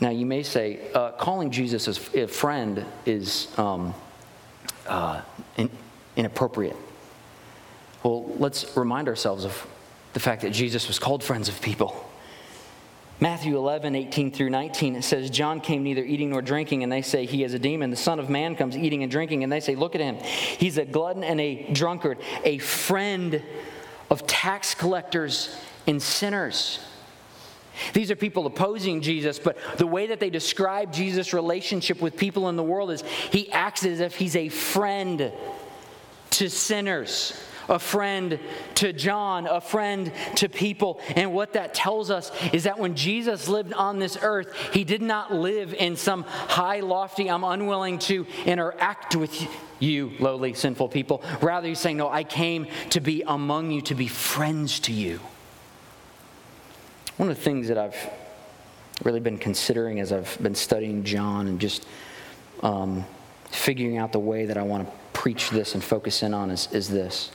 Now, 0.00 0.10
you 0.10 0.26
may 0.26 0.44
say, 0.44 0.92
uh, 0.94 1.12
calling 1.12 1.50
Jesus 1.50 1.88
a 2.14 2.28
friend 2.28 2.84
is 3.04 3.48
um, 3.58 3.94
uh, 4.86 5.22
in, 5.56 5.70
inappropriate. 6.16 6.76
Well, 8.04 8.26
let's 8.38 8.76
remind 8.76 9.08
ourselves 9.08 9.44
of 9.44 9.66
the 10.12 10.20
fact 10.20 10.42
that 10.42 10.50
Jesus 10.50 10.86
was 10.86 10.98
called 10.98 11.24
friends 11.24 11.48
of 11.48 11.60
people. 11.60 12.07
Matthew 13.20 13.56
11, 13.56 13.96
18 13.96 14.30
through 14.30 14.50
19, 14.50 14.94
it 14.94 15.02
says, 15.02 15.28
John 15.28 15.60
came 15.60 15.82
neither 15.82 16.04
eating 16.04 16.30
nor 16.30 16.40
drinking, 16.40 16.84
and 16.84 16.92
they 16.92 17.02
say, 17.02 17.26
He 17.26 17.42
is 17.42 17.52
a 17.52 17.58
demon. 17.58 17.90
The 17.90 17.96
Son 17.96 18.20
of 18.20 18.30
Man 18.30 18.54
comes 18.54 18.76
eating 18.76 19.02
and 19.02 19.10
drinking, 19.10 19.42
and 19.42 19.52
they 19.52 19.58
say, 19.58 19.74
Look 19.74 19.96
at 19.96 20.00
him. 20.00 20.16
He's 20.16 20.78
a 20.78 20.84
glutton 20.84 21.24
and 21.24 21.40
a 21.40 21.68
drunkard, 21.72 22.18
a 22.44 22.58
friend 22.58 23.42
of 24.08 24.26
tax 24.26 24.74
collectors 24.74 25.56
and 25.88 26.00
sinners. 26.00 26.78
These 27.92 28.10
are 28.10 28.16
people 28.16 28.46
opposing 28.46 29.00
Jesus, 29.00 29.38
but 29.38 29.56
the 29.78 29.86
way 29.86 30.08
that 30.08 30.20
they 30.20 30.30
describe 30.30 30.92
Jesus' 30.92 31.32
relationship 31.32 32.00
with 32.00 32.16
people 32.16 32.48
in 32.48 32.56
the 32.56 32.62
world 32.62 32.90
is 32.90 33.02
he 33.30 33.50
acts 33.50 33.84
as 33.84 34.00
if 34.00 34.14
he's 34.16 34.36
a 34.36 34.48
friend 34.48 35.32
to 36.30 36.50
sinners, 36.50 37.40
a 37.68 37.78
friend 37.78 38.38
to 38.76 38.92
John, 38.92 39.46
a 39.46 39.60
friend 39.60 40.12
to 40.36 40.48
people. 40.48 41.00
And 41.16 41.32
what 41.32 41.52
that 41.52 41.74
tells 41.74 42.10
us 42.10 42.32
is 42.52 42.64
that 42.64 42.78
when 42.78 42.94
Jesus 42.94 43.48
lived 43.48 43.72
on 43.72 43.98
this 43.98 44.16
earth, 44.20 44.54
he 44.72 44.84
did 44.84 45.02
not 45.02 45.32
live 45.32 45.74
in 45.74 45.96
some 45.96 46.22
high, 46.22 46.80
lofty, 46.80 47.28
I'm 47.28 47.44
unwilling 47.44 47.98
to 48.00 48.26
interact 48.44 49.16
with 49.16 49.48
you, 49.78 50.12
lowly, 50.18 50.54
sinful 50.54 50.88
people. 50.88 51.22
Rather, 51.40 51.68
he's 51.68 51.78
saying, 51.78 51.96
No, 51.96 52.08
I 52.08 52.24
came 52.24 52.66
to 52.90 53.00
be 53.00 53.22
among 53.26 53.70
you, 53.70 53.80
to 53.82 53.94
be 53.94 54.08
friends 54.08 54.80
to 54.80 54.92
you. 54.92 55.20
One 57.16 57.28
of 57.30 57.36
the 57.36 57.42
things 57.42 57.68
that 57.68 57.78
I've 57.78 57.96
really 59.04 59.20
been 59.20 59.38
considering 59.38 60.00
as 60.00 60.12
I've 60.12 60.36
been 60.40 60.54
studying 60.54 61.04
John 61.04 61.46
and 61.46 61.60
just 61.60 61.86
um, 62.62 63.04
figuring 63.50 63.98
out 63.98 64.12
the 64.12 64.18
way 64.18 64.46
that 64.46 64.56
I 64.56 64.62
want 64.62 64.86
to 64.86 64.92
preach 65.12 65.50
this 65.50 65.74
and 65.74 65.82
focus 65.82 66.22
in 66.22 66.34
on 66.34 66.50
is, 66.50 66.68
is 66.72 66.88
this. 66.88 67.30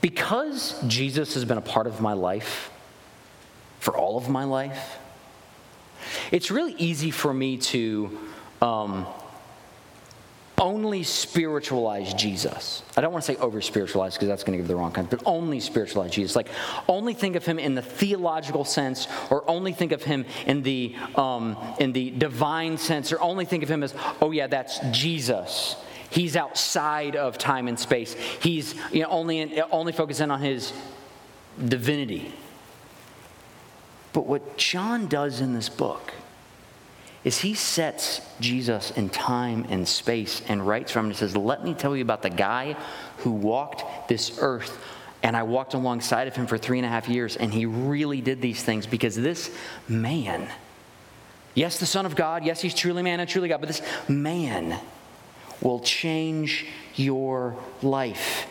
Because 0.00 0.80
Jesus 0.86 1.34
has 1.34 1.44
been 1.44 1.58
a 1.58 1.62
part 1.62 1.86
of 1.86 2.00
my 2.00 2.14
life 2.14 2.70
for 3.80 3.96
all 3.96 4.16
of 4.16 4.28
my 4.28 4.44
life, 4.44 4.98
it's 6.30 6.50
really 6.50 6.74
easy 6.74 7.10
for 7.10 7.32
me 7.32 7.58
to 7.58 8.18
um, 8.62 9.06
only 10.60 11.02
spiritualize 11.02 12.12
Jesus. 12.14 12.82
I 12.96 13.00
don't 13.00 13.12
want 13.12 13.24
to 13.24 13.32
say 13.32 13.38
over 13.38 13.60
spiritualize 13.60 14.14
because 14.14 14.28
that's 14.28 14.44
going 14.44 14.52
to 14.52 14.58
give 14.58 14.68
the 14.68 14.76
wrong 14.76 14.92
kind, 14.92 15.08
but 15.08 15.22
only 15.24 15.58
spiritualize 15.58 16.10
Jesus. 16.10 16.36
Like 16.36 16.48
only 16.86 17.14
think 17.14 17.36
of 17.36 17.46
him 17.46 17.58
in 17.58 17.74
the 17.74 17.82
theological 17.82 18.64
sense, 18.64 19.08
or 19.30 19.48
only 19.48 19.72
think 19.72 19.92
of 19.92 20.02
him 20.02 20.26
in 20.46 20.62
the 20.62 20.94
um, 21.16 21.56
in 21.78 21.92
the 21.92 22.10
divine 22.10 22.76
sense, 22.76 23.12
or 23.12 23.20
only 23.20 23.46
think 23.46 23.62
of 23.62 23.70
him 23.70 23.82
as 23.82 23.94
oh 24.20 24.30
yeah, 24.30 24.46
that's 24.46 24.78
Jesus. 24.90 25.76
He's 26.10 26.36
outside 26.36 27.14
of 27.16 27.38
time 27.38 27.68
and 27.68 27.78
space. 27.78 28.14
He's 28.14 28.74
you 28.92 29.02
know, 29.02 29.08
only 29.08 29.38
in, 29.38 29.62
only 29.70 29.92
focusing 29.92 30.30
on 30.30 30.40
his 30.40 30.72
divinity. 31.64 32.32
But 34.12 34.26
what 34.26 34.56
John 34.56 35.06
does 35.06 35.40
in 35.40 35.54
this 35.54 35.68
book 35.68 36.12
is 37.22 37.38
he 37.38 37.54
sets 37.54 38.20
Jesus 38.40 38.90
in 38.92 39.10
time 39.10 39.66
and 39.68 39.86
space 39.86 40.42
and 40.48 40.66
writes 40.66 40.90
from 40.90 41.06
him 41.06 41.10
and 41.10 41.18
says, 41.18 41.36
Let 41.36 41.64
me 41.64 41.74
tell 41.74 41.94
you 41.94 42.02
about 42.02 42.22
the 42.22 42.30
guy 42.30 42.76
who 43.18 43.30
walked 43.30 44.08
this 44.08 44.38
earth. 44.40 44.82
And 45.22 45.36
I 45.36 45.42
walked 45.42 45.74
alongside 45.74 46.28
of 46.28 46.34
him 46.34 46.46
for 46.46 46.56
three 46.56 46.78
and 46.78 46.86
a 46.86 46.88
half 46.88 47.06
years, 47.06 47.36
and 47.36 47.52
he 47.52 47.66
really 47.66 48.22
did 48.22 48.40
these 48.40 48.62
things 48.62 48.86
because 48.86 49.14
this 49.14 49.54
man, 49.86 50.48
yes, 51.54 51.78
the 51.78 51.84
Son 51.84 52.06
of 52.06 52.16
God, 52.16 52.42
yes, 52.42 52.62
he's 52.62 52.74
truly 52.74 53.02
man 53.02 53.20
and 53.20 53.28
truly 53.28 53.46
God, 53.46 53.60
but 53.60 53.66
this 53.66 53.82
man 54.08 54.80
will 55.60 55.80
change 55.80 56.66
your 56.94 57.56
life. 57.82 58.46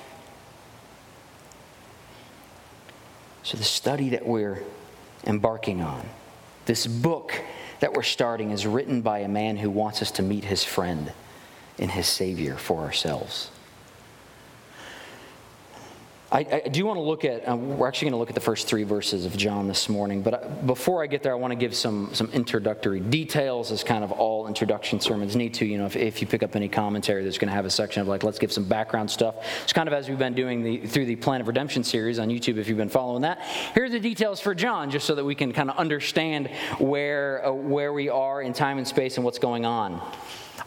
So, 3.43 3.57
the 3.57 3.63
study 3.63 4.09
that 4.09 4.27
we're 4.27 4.63
embarking 5.25 5.81
on, 5.81 6.07
this 6.65 6.85
book 6.85 7.33
that 7.79 7.93
we're 7.93 8.03
starting 8.03 8.51
is 8.51 8.67
written 8.67 9.01
by 9.01 9.19
a 9.19 9.27
man 9.27 9.57
who 9.57 9.69
wants 9.69 10.01
us 10.01 10.11
to 10.11 10.21
meet 10.21 10.43
his 10.43 10.63
friend 10.63 11.11
and 11.79 11.89
his 11.89 12.07
Savior 12.07 12.55
for 12.57 12.81
ourselves. 12.81 13.49
I, 16.31 16.61
I, 16.65 16.69
do 16.69 16.85
want 16.85 16.97
to 16.97 17.01
look 17.01 17.25
at, 17.25 17.49
uh, 17.49 17.55
we're 17.55 17.87
actually 17.87 18.05
going 18.05 18.13
to 18.13 18.19
look 18.19 18.29
at 18.29 18.35
the 18.35 18.41
first 18.41 18.67
three 18.67 18.83
verses 18.83 19.25
of 19.25 19.35
John 19.35 19.67
this 19.67 19.89
morning, 19.89 20.21
but 20.21 20.33
uh, 20.35 20.47
before 20.67 21.01
I 21.03 21.07
get 21.07 21.23
there, 21.23 21.31
I 21.31 21.35
want 21.35 21.53
to 21.53 21.55
give 21.55 21.75
some, 21.75 22.11
some 22.13 22.29
introductory 22.33 22.99
details, 22.99 23.71
as 23.71 23.83
kind 23.83 24.03
of 24.03 24.11
all 24.11 24.47
introduction 24.47 24.99
sermons 24.99 25.35
need 25.35 25.55
to. 25.55 25.65
You 25.65 25.79
know, 25.79 25.87
if, 25.87 25.95
if 25.95 26.21
you 26.21 26.27
pick 26.27 26.43
up 26.43 26.55
any 26.55 26.69
commentary, 26.69 27.23
there's 27.23 27.39
going 27.39 27.47
to 27.47 27.55
have 27.55 27.65
a 27.65 27.69
section 27.71 28.03
of 28.03 28.07
like, 28.07 28.23
let's 28.23 28.37
give 28.37 28.51
some 28.51 28.65
background 28.65 29.09
stuff. 29.09 29.37
It's 29.63 29.73
kind 29.73 29.87
of 29.87 29.93
as 29.93 30.07
we've 30.07 30.19
been 30.19 30.35
doing 30.35 30.61
the, 30.61 30.85
through 30.85 31.05
the 31.05 31.15
Plan 31.15 31.41
of 31.41 31.47
Redemption 31.47 31.83
series 31.83 32.19
on 32.19 32.27
YouTube, 32.27 32.57
if 32.57 32.67
you've 32.67 32.77
been 32.77 32.89
following 32.89 33.23
that. 33.23 33.41
Here 33.73 33.85
are 33.85 33.89
the 33.89 33.99
details 33.99 34.39
for 34.39 34.53
John, 34.53 34.91
just 34.91 35.07
so 35.07 35.15
that 35.15 35.25
we 35.25 35.33
can 35.33 35.51
kind 35.51 35.71
of 35.71 35.77
understand 35.77 36.51
where, 36.77 37.43
uh, 37.43 37.51
where 37.51 37.91
we 37.91 38.07
are 38.07 38.43
in 38.43 38.53
time 38.53 38.77
and 38.77 38.87
space 38.87 39.15
and 39.15 39.25
what's 39.25 39.39
going 39.39 39.65
on. 39.65 39.99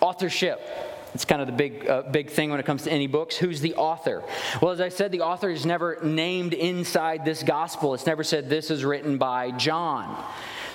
Authorship. 0.01 0.92
It's 1.15 1.25
kind 1.27 1.43
of 1.43 1.47
the 1.47 1.53
big, 1.53 1.87
uh, 1.87 2.03
big 2.11 2.31
thing 2.31 2.51
when 2.51 2.59
it 2.59 2.65
comes 2.65 2.85
to 2.85 2.93
any 2.93 3.07
books. 3.07 3.37
Who's 3.37 3.61
the 3.61 3.75
author? 3.75 4.23
Well, 4.63 4.73
as 4.73 4.81
I 4.81 4.89
said, 4.89 5.13
the 5.13 5.21
author 5.21 5.51
is 5.51 5.67
never 5.67 5.99
named 6.03 6.55
inside 6.55 7.25
this 7.25 7.43
gospel. 7.43 7.93
It's 7.93 8.07
never 8.07 8.25
said 8.25 8.49
this 8.49 8.71
is 8.71 8.85
written 8.85 9.19
by 9.19 9.51
John. 9.51 10.25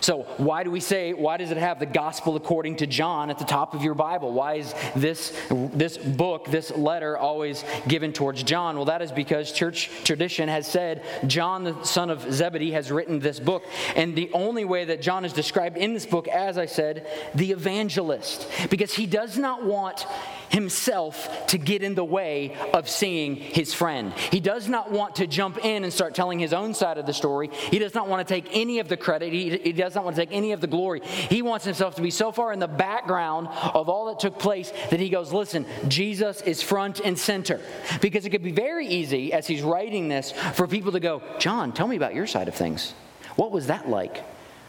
So, 0.01 0.24
why 0.38 0.63
do 0.63 0.72
we 0.72 0.80
say, 0.80 1.13
why 1.13 1.38
does 1.38 1.51
it 1.51 1.58
have 1.58 1.80
the 1.80 1.86
gospel 1.86 2.36
according 2.36 2.77
to 2.77 2.88
John 2.88 3.30
at 3.30 3.39
the 3.39 3.46
top 3.46 3.74
of 3.74 3.84
your 3.84 3.96
Bible? 3.96 4.32
Why 4.32 4.56
is 4.56 4.74
this, 4.96 5.38
this 5.50 5.98
book, 5.98 6.50
this 6.50 6.72
letter, 6.72 7.18
always 7.18 7.63
given 7.88 8.13
towards 8.13 8.44
John? 8.44 8.75
Well, 8.75 8.86
that 8.86 9.01
is 9.01 9.12
because 9.12 9.51
church 9.51 9.89
tradition 10.04 10.50
has 10.50 10.68
said 10.68 11.04
John, 11.27 11.63
the 11.63 11.84
son 11.84 12.10
of 12.10 12.32
Zebedee, 12.32 12.72
has 12.72 12.92
written 12.92 13.20
this 13.20 13.39
book. 13.39 13.63
And 13.96 14.16
the 14.16 14.30
only 14.34 14.66
way 14.66 14.86
that 14.86 15.01
John 15.01 15.25
is 15.25 15.34
described 15.34 15.77
in 15.77 15.94
this 15.94 16.06
book, 16.06 16.27
as 16.27 16.58
I 16.58 16.66
said, 16.66 17.08
the 17.36 17.51
evangelist, 17.51 18.50
because 18.70 18.94
he 18.94 19.06
does 19.06 19.38
not 19.38 19.63
want 19.63 20.06
himself 20.50 21.48
to 21.48 21.58
get 21.58 21.84
in 21.84 21.96
the 21.96 22.04
way 22.04 22.56
of 22.74 22.89
seeing 22.89 23.36
his 23.36 23.74
friend. 23.74 24.13
He 24.32 24.39
does 24.39 24.68
not 24.68 24.92
want 24.92 25.16
to 25.16 25.27
jump 25.27 25.63
in 25.63 25.84
and 25.84 25.94
start 25.94 26.16
telling 26.16 26.39
his 26.39 26.54
own 26.54 26.74
side 26.74 26.98
of 26.98 27.06
the 27.06 27.13
story. 27.13 27.50
He 27.72 27.80
does 27.80 27.94
not 27.94 28.08
want 28.08 28.27
to 28.27 28.34
take 28.34 28.50
any 28.56 28.80
of 28.80 28.88
the 28.88 28.98
credit. 28.98 29.34
He, 29.34 29.58
he 29.58 29.74
does 29.74 29.96
not 29.96 30.04
want 30.04 30.16
to 30.16 30.22
take 30.22 30.36
any 30.36 30.51
of 30.51 30.62
the 30.62 30.68
glory. 30.68 31.01
He 31.04 31.42
wants 31.42 31.66
himself 31.66 31.96
to 31.96 32.01
be 32.01 32.12
so 32.12 32.32
far 32.32 32.54
in 32.54 32.60
the 32.60 32.68
background 32.68 33.48
of 33.48 33.89
all 33.89 34.08
that 34.08 34.20
took 34.20 34.39
place 34.39 34.72
that 34.89 35.00
he 35.00 35.10
goes, 35.10 35.34
Listen, 35.34 35.66
Jesus 35.88 36.42
is 36.42 36.62
front 36.62 37.00
and 37.00 37.18
center. 37.18 37.60
Because 38.01 38.25
it 38.25 38.30
could 38.30 38.44
be 38.44 38.51
very 38.51 38.88
easy 38.88 39.34
as 39.34 39.48
he's 39.48 39.62
writing 39.62 40.08
this 40.08 40.32
for 40.32 40.68
people 40.68 40.92
to 40.94 41.00
go, 41.00 41.22
John, 41.39 41.72
tell 41.72 41.88
me 41.88 41.96
about 41.96 42.16
your 42.16 42.27
side 42.27 42.48
of 42.48 42.56
things. 42.56 42.94
What 43.36 43.51
was 43.51 43.68
that 43.68 43.88
like? 43.88 44.24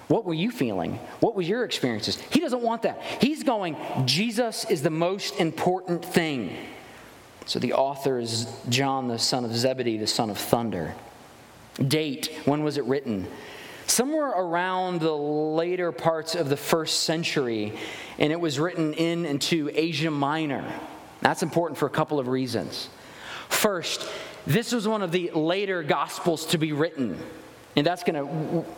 What 0.08 0.24
were 0.24 0.34
you 0.34 0.50
feeling? 0.50 0.98
What 1.20 1.34
was 1.34 1.48
your 1.48 1.64
experiences? 1.64 2.18
He 2.30 2.40
doesn't 2.40 2.62
want 2.62 2.82
that. 2.82 3.00
He's 3.20 3.42
going, 3.42 3.76
Jesus 4.06 4.64
is 4.70 4.82
the 4.82 4.90
most 4.90 5.38
important 5.38 6.04
thing. 6.04 6.56
So 7.44 7.58
the 7.58 7.74
author 7.74 8.18
is 8.18 8.46
John, 8.68 9.08
the 9.08 9.18
son 9.18 9.44
of 9.44 9.54
Zebedee, 9.54 9.98
the 9.98 10.06
son 10.06 10.30
of 10.30 10.38
thunder. 10.38 10.94
Date, 11.76 12.32
when 12.44 12.64
was 12.64 12.76
it 12.78 12.84
written? 12.84 13.26
Somewhere 13.86 14.28
around 14.28 15.00
the 15.00 15.12
later 15.12 15.92
parts 15.92 16.34
of 16.34 16.48
the 16.48 16.56
first 16.56 17.00
century, 17.00 17.72
and 18.18 18.32
it 18.32 18.40
was 18.40 18.58
written 18.58 18.92
in 18.94 19.24
into 19.24 19.70
Asia 19.72 20.10
Minor. 20.10 20.64
That's 21.20 21.42
important 21.42 21.78
for 21.78 21.86
a 21.86 21.90
couple 21.90 22.18
of 22.18 22.28
reasons. 22.28 22.90
First, 23.48 24.06
this 24.46 24.72
was 24.72 24.86
one 24.86 25.02
of 25.02 25.10
the 25.10 25.30
later 25.30 25.82
gospels 25.82 26.46
to 26.46 26.58
be 26.58 26.72
written. 26.72 27.18
And 27.78 27.87
that's 27.87 28.02
going 28.02 28.16
to, 28.16 28.25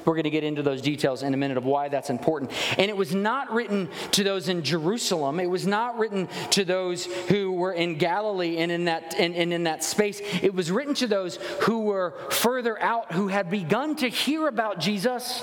we're 0.04 0.12
going 0.12 0.24
to 0.24 0.30
get 0.30 0.44
into 0.44 0.62
those 0.62 0.82
details 0.82 1.22
in 1.22 1.32
a 1.32 1.36
minute 1.38 1.56
of 1.56 1.64
why 1.64 1.88
that's 1.88 2.10
important. 2.10 2.52
And 2.76 2.90
it 2.90 2.96
was 2.98 3.14
not 3.14 3.50
written 3.50 3.88
to 4.10 4.22
those 4.22 4.50
in 4.50 4.62
Jerusalem. 4.62 5.40
It 5.40 5.48
was 5.48 5.66
not 5.66 5.98
written 5.98 6.28
to 6.50 6.66
those 6.66 7.06
who 7.06 7.50
were 7.50 7.72
in 7.72 7.96
Galilee 7.96 8.58
and 8.58 8.70
in 8.70 8.84
that, 8.84 9.14
and, 9.18 9.34
and 9.34 9.54
in 9.54 9.64
that 9.64 9.84
space. 9.84 10.20
It 10.42 10.54
was 10.54 10.70
written 10.70 10.92
to 10.96 11.06
those 11.06 11.36
who 11.62 11.80
were 11.84 12.12
further 12.28 12.78
out, 12.78 13.12
who 13.12 13.28
had 13.28 13.48
begun 13.48 13.96
to 13.96 14.08
hear 14.08 14.48
about 14.48 14.80
Jesus, 14.80 15.42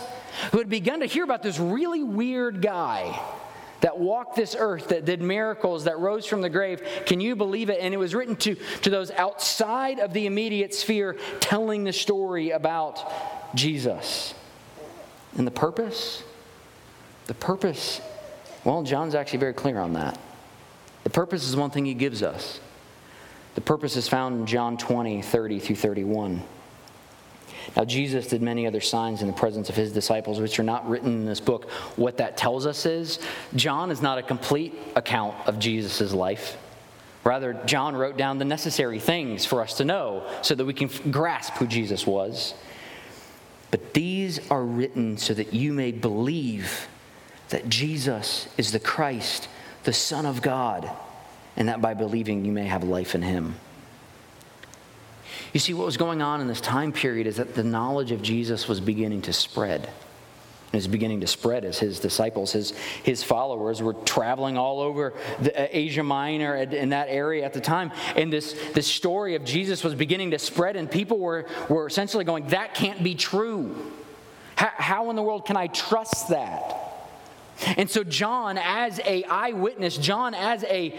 who 0.52 0.60
had 0.60 0.70
begun 0.70 1.00
to 1.00 1.08
hear 1.08 1.24
about 1.24 1.42
this 1.42 1.58
really 1.58 2.04
weird 2.04 2.62
guy 2.62 3.20
that 3.82 3.98
walked 3.98 4.36
this 4.36 4.56
earth, 4.58 4.90
that 4.90 5.06
did 5.06 5.20
miracles, 5.20 5.86
that 5.86 5.98
rose 5.98 6.28
from 6.28 6.42
the 6.42 6.50
grave. 6.50 6.84
Can 7.08 7.20
you 7.20 7.36
believe 7.36 7.72
it? 7.72 7.80
And 7.82 7.92
it 7.92 7.98
was 7.98 8.14
written 8.14 8.36
to, 8.38 8.56
to 8.84 8.92
those 8.92 9.10
outside 9.12 9.98
of 10.00 10.14
the 10.14 10.28
immediate 10.28 10.76
sphere, 10.76 11.18
telling 11.40 11.84
the 11.84 11.94
story 11.94 12.52
about 12.52 13.00
Jesus. 13.56 14.34
And 15.38 15.46
the 15.46 15.52
purpose? 15.52 16.24
The 17.28 17.34
purpose, 17.34 18.02
well, 18.64 18.84
John's 18.84 19.16
actually 19.16 19.40
very 19.40 19.54
clear 19.54 19.80
on 19.80 19.94
that. 19.94 20.20
The 21.04 21.10
purpose 21.10 21.48
is 21.48 21.56
one 21.56 21.70
thing 21.70 21.86
he 21.86 21.94
gives 21.94 22.24
us. 22.24 22.60
The 23.56 23.62
purpose 23.62 23.96
is 23.96 24.08
found 24.08 24.40
in 24.40 24.46
John 24.46 24.78
20, 24.78 25.22
30 25.22 25.60
through 25.60 25.76
31. 25.78 26.44
Now, 27.76 27.84
Jesus 27.86 28.28
did 28.28 28.42
many 28.42 28.66
other 28.66 28.80
signs 28.80 29.22
in 29.22 29.28
the 29.28 29.34
presence 29.34 29.70
of 29.70 29.76
his 29.76 29.92
disciples, 29.92 30.40
which 30.40 30.60
are 30.60 30.64
not 30.64 30.88
written 30.88 31.12
in 31.12 31.26
this 31.26 31.40
book. 31.40 31.70
What 31.96 32.18
that 32.18 32.38
tells 32.38 32.66
us 32.66 32.86
is 32.86 33.20
John 33.56 33.92
is 33.92 34.02
not 34.02 34.18
a 34.18 34.24
complete 34.24 34.76
account 34.96 35.36
of 35.48 35.60
Jesus' 35.60 36.14
life. 36.14 36.58
Rather, 37.24 37.54
John 37.66 37.96
wrote 37.96 38.16
down 38.16 38.38
the 38.38 38.46
necessary 38.46 39.00
things 39.00 39.46
for 39.46 39.62
us 39.62 39.74
to 39.76 39.86
know 39.86 40.24
so 40.42 40.56
that 40.56 40.64
we 40.64 40.74
can 40.74 40.90
grasp 41.12 41.54
who 41.56 41.68
Jesus 41.68 42.08
was. 42.08 42.54
But 43.72 43.94
these 43.94 44.40
are 44.50 44.64
written 44.64 45.18
so 45.18 45.34
that 45.34 45.54
you 45.54 45.74
may 45.74 45.92
believe 45.92 46.88
that 47.50 47.70
Jesus 47.70 48.48
is 48.58 48.72
the 48.72 48.80
Christ, 48.80 49.48
the 49.84 49.94
Son 49.94 50.26
of 50.26 50.42
God, 50.42 50.90
and 51.56 51.70
that 51.70 51.82
by 51.82 51.94
believing 51.94 52.46
you 52.46 52.52
may 52.52 52.66
have 52.66 52.84
life 52.84 53.16
in 53.16 53.22
him. 53.22 53.56
You 55.54 55.60
see, 55.60 55.74
what 55.74 55.86
was 55.86 55.98
going 55.98 56.22
on 56.22 56.42
in 56.42 56.48
this 56.48 56.62
time 56.62 56.92
period 56.92 57.28
is 57.28 57.38
that 57.38 57.56
the 57.56 57.64
knowledge 57.64 58.12
of 58.12 58.22
Jesus 58.22 58.68
was 58.68 58.80
beginning 58.80 59.24
to 59.24 59.34
spread. 59.34 59.90
Was 60.74 60.86
beginning 60.86 61.22
to 61.22 61.28
spread 61.28 61.64
as 61.64 61.80
his 61.80 62.00
disciples, 62.00 62.52
his, 62.52 62.72
his 63.04 63.24
followers 63.24 63.82
were 63.82 63.94
traveling 63.94 64.58
all 64.58 64.82
over 64.82 65.14
the, 65.40 65.58
uh, 65.60 65.68
Asia 65.72 66.04
Minor 66.04 66.56
in 66.56 66.90
that 66.90 67.08
area 67.10 67.46
at 67.46 67.54
the 67.54 67.62
time. 67.62 67.92
And 68.16 68.32
this, 68.32 68.54
this 68.74 68.86
story 68.86 69.36
of 69.36 69.46
Jesus 69.46 69.84
was 69.84 69.96
beginning 69.96 70.32
to 70.32 70.40
spread, 70.40 70.76
and 70.76 70.92
people 70.92 71.20
were, 71.20 71.48
were 71.70 71.88
essentially 71.88 72.26
going, 72.26 72.48
That 72.48 72.74
can't 72.74 73.02
be 73.02 73.16
true. 73.16 73.94
How, 74.56 74.72
how 74.76 75.10
in 75.10 75.16
the 75.16 75.24
world 75.24 75.46
can 75.46 75.56
I 75.56 75.68
trust 75.68 76.30
that? 76.30 76.87
And 77.78 77.90
so, 77.90 78.04
John, 78.04 78.58
as 78.58 79.00
a 79.06 79.24
eyewitness, 79.26 79.98
John, 79.98 80.34
as 80.34 80.64
a 80.64 80.94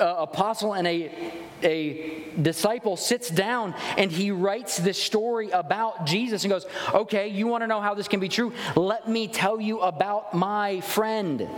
uh, 0.00 0.14
apostle 0.18 0.72
and 0.74 0.86
a, 0.86 1.32
a 1.62 2.24
disciple, 2.40 2.96
sits 2.96 3.28
down 3.28 3.74
and 3.98 4.12
he 4.12 4.30
writes 4.30 4.78
this 4.78 4.96
story 4.96 5.50
about 5.50 6.06
Jesus 6.06 6.44
and 6.44 6.52
goes, 6.52 6.66
Okay, 6.94 7.28
you 7.28 7.48
want 7.48 7.62
to 7.62 7.66
know 7.66 7.80
how 7.80 7.94
this 7.94 8.06
can 8.06 8.20
be 8.20 8.28
true? 8.28 8.52
Let 8.76 9.08
me 9.08 9.26
tell 9.26 9.60
you 9.60 9.80
about 9.80 10.34
my 10.34 10.80
friend. 10.82 11.48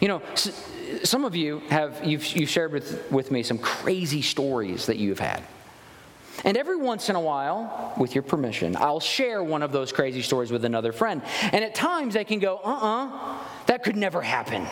You 0.00 0.08
know, 0.08 0.22
some 1.02 1.24
of 1.24 1.34
you 1.34 1.60
have, 1.70 2.04
you've, 2.04 2.26
you've 2.36 2.50
shared 2.50 2.72
with, 2.72 3.10
with 3.10 3.30
me 3.30 3.42
some 3.42 3.58
crazy 3.58 4.20
stories 4.20 4.86
that 4.86 4.98
you've 4.98 5.18
had. 5.18 5.42
And 6.44 6.56
every 6.56 6.76
once 6.76 7.08
in 7.08 7.16
a 7.16 7.20
while, 7.20 7.94
with 7.96 8.14
your 8.14 8.22
permission, 8.22 8.76
I'll 8.76 9.00
share 9.00 9.42
one 9.42 9.62
of 9.62 9.72
those 9.72 9.92
crazy 9.92 10.22
stories 10.22 10.52
with 10.52 10.64
another 10.64 10.92
friend. 10.92 11.22
And 11.42 11.64
at 11.64 11.74
times 11.74 12.14
they 12.14 12.24
can 12.24 12.38
go, 12.38 12.60
uh 12.62 12.68
uh-uh, 12.68 13.06
uh, 13.06 13.38
that 13.76 13.84
could 13.84 13.96
never 13.98 14.22
happen. 14.22 14.66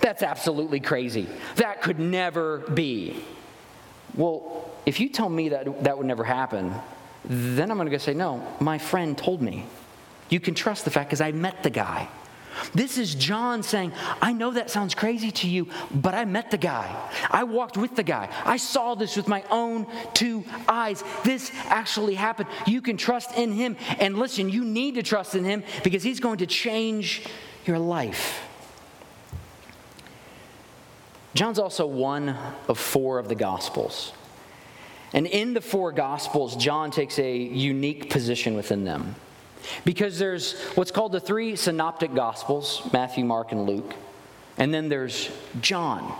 That's 0.00 0.22
absolutely 0.22 0.78
crazy. 0.78 1.26
That 1.56 1.80
could 1.80 1.98
never 1.98 2.58
be. 2.58 3.24
Well, 4.14 4.70
if 4.84 5.00
you 5.00 5.08
tell 5.08 5.30
me 5.30 5.48
that 5.48 5.84
that 5.84 5.96
would 5.96 6.06
never 6.06 6.22
happen, 6.22 6.74
then 7.24 7.70
I'm 7.70 7.78
going 7.78 7.86
to 7.86 7.90
go 7.90 7.96
say, 7.96 8.12
no, 8.12 8.46
my 8.60 8.76
friend 8.76 9.16
told 9.16 9.40
me. 9.40 9.64
You 10.28 10.38
can 10.38 10.54
trust 10.54 10.84
the 10.84 10.90
fact 10.90 11.08
because 11.08 11.22
I 11.22 11.32
met 11.32 11.62
the 11.62 11.70
guy. 11.70 12.10
This 12.74 12.98
is 12.98 13.14
John 13.14 13.62
saying, 13.62 13.92
I 14.20 14.34
know 14.34 14.50
that 14.50 14.68
sounds 14.70 14.94
crazy 14.94 15.30
to 15.30 15.48
you, 15.48 15.68
but 15.90 16.14
I 16.14 16.26
met 16.26 16.50
the 16.50 16.58
guy. 16.58 16.94
I 17.30 17.44
walked 17.44 17.78
with 17.78 17.96
the 17.96 18.02
guy. 18.02 18.28
I 18.44 18.58
saw 18.58 18.94
this 18.94 19.16
with 19.16 19.28
my 19.28 19.42
own 19.50 19.86
two 20.12 20.44
eyes. 20.68 21.02
This 21.24 21.50
actually 21.68 22.16
happened. 22.16 22.50
You 22.66 22.82
can 22.82 22.98
trust 22.98 23.34
in 23.34 23.52
him. 23.52 23.78
And 23.98 24.18
listen, 24.18 24.50
you 24.50 24.62
need 24.62 24.96
to 24.96 25.02
trust 25.02 25.34
in 25.34 25.44
him 25.44 25.64
because 25.82 26.02
he's 26.02 26.20
going 26.20 26.36
to 26.38 26.46
change 26.46 27.22
your 27.66 27.78
life. 27.78 28.42
John's 31.34 31.58
also 31.58 31.86
one 31.86 32.36
of 32.68 32.78
four 32.78 33.18
of 33.18 33.28
the 33.28 33.34
Gospels. 33.34 34.12
And 35.14 35.26
in 35.26 35.54
the 35.54 35.60
four 35.60 35.92
Gospels, 35.92 36.56
John 36.56 36.90
takes 36.90 37.18
a 37.18 37.36
unique 37.36 38.10
position 38.10 38.54
within 38.54 38.84
them. 38.84 39.14
Because 39.84 40.18
there's 40.18 40.60
what's 40.74 40.90
called 40.90 41.12
the 41.12 41.20
three 41.20 41.56
synoptic 41.56 42.14
gospels 42.14 42.82
Matthew, 42.92 43.24
Mark, 43.24 43.52
and 43.52 43.66
Luke. 43.66 43.94
And 44.58 44.72
then 44.74 44.88
there's 44.88 45.30
John. 45.60 46.12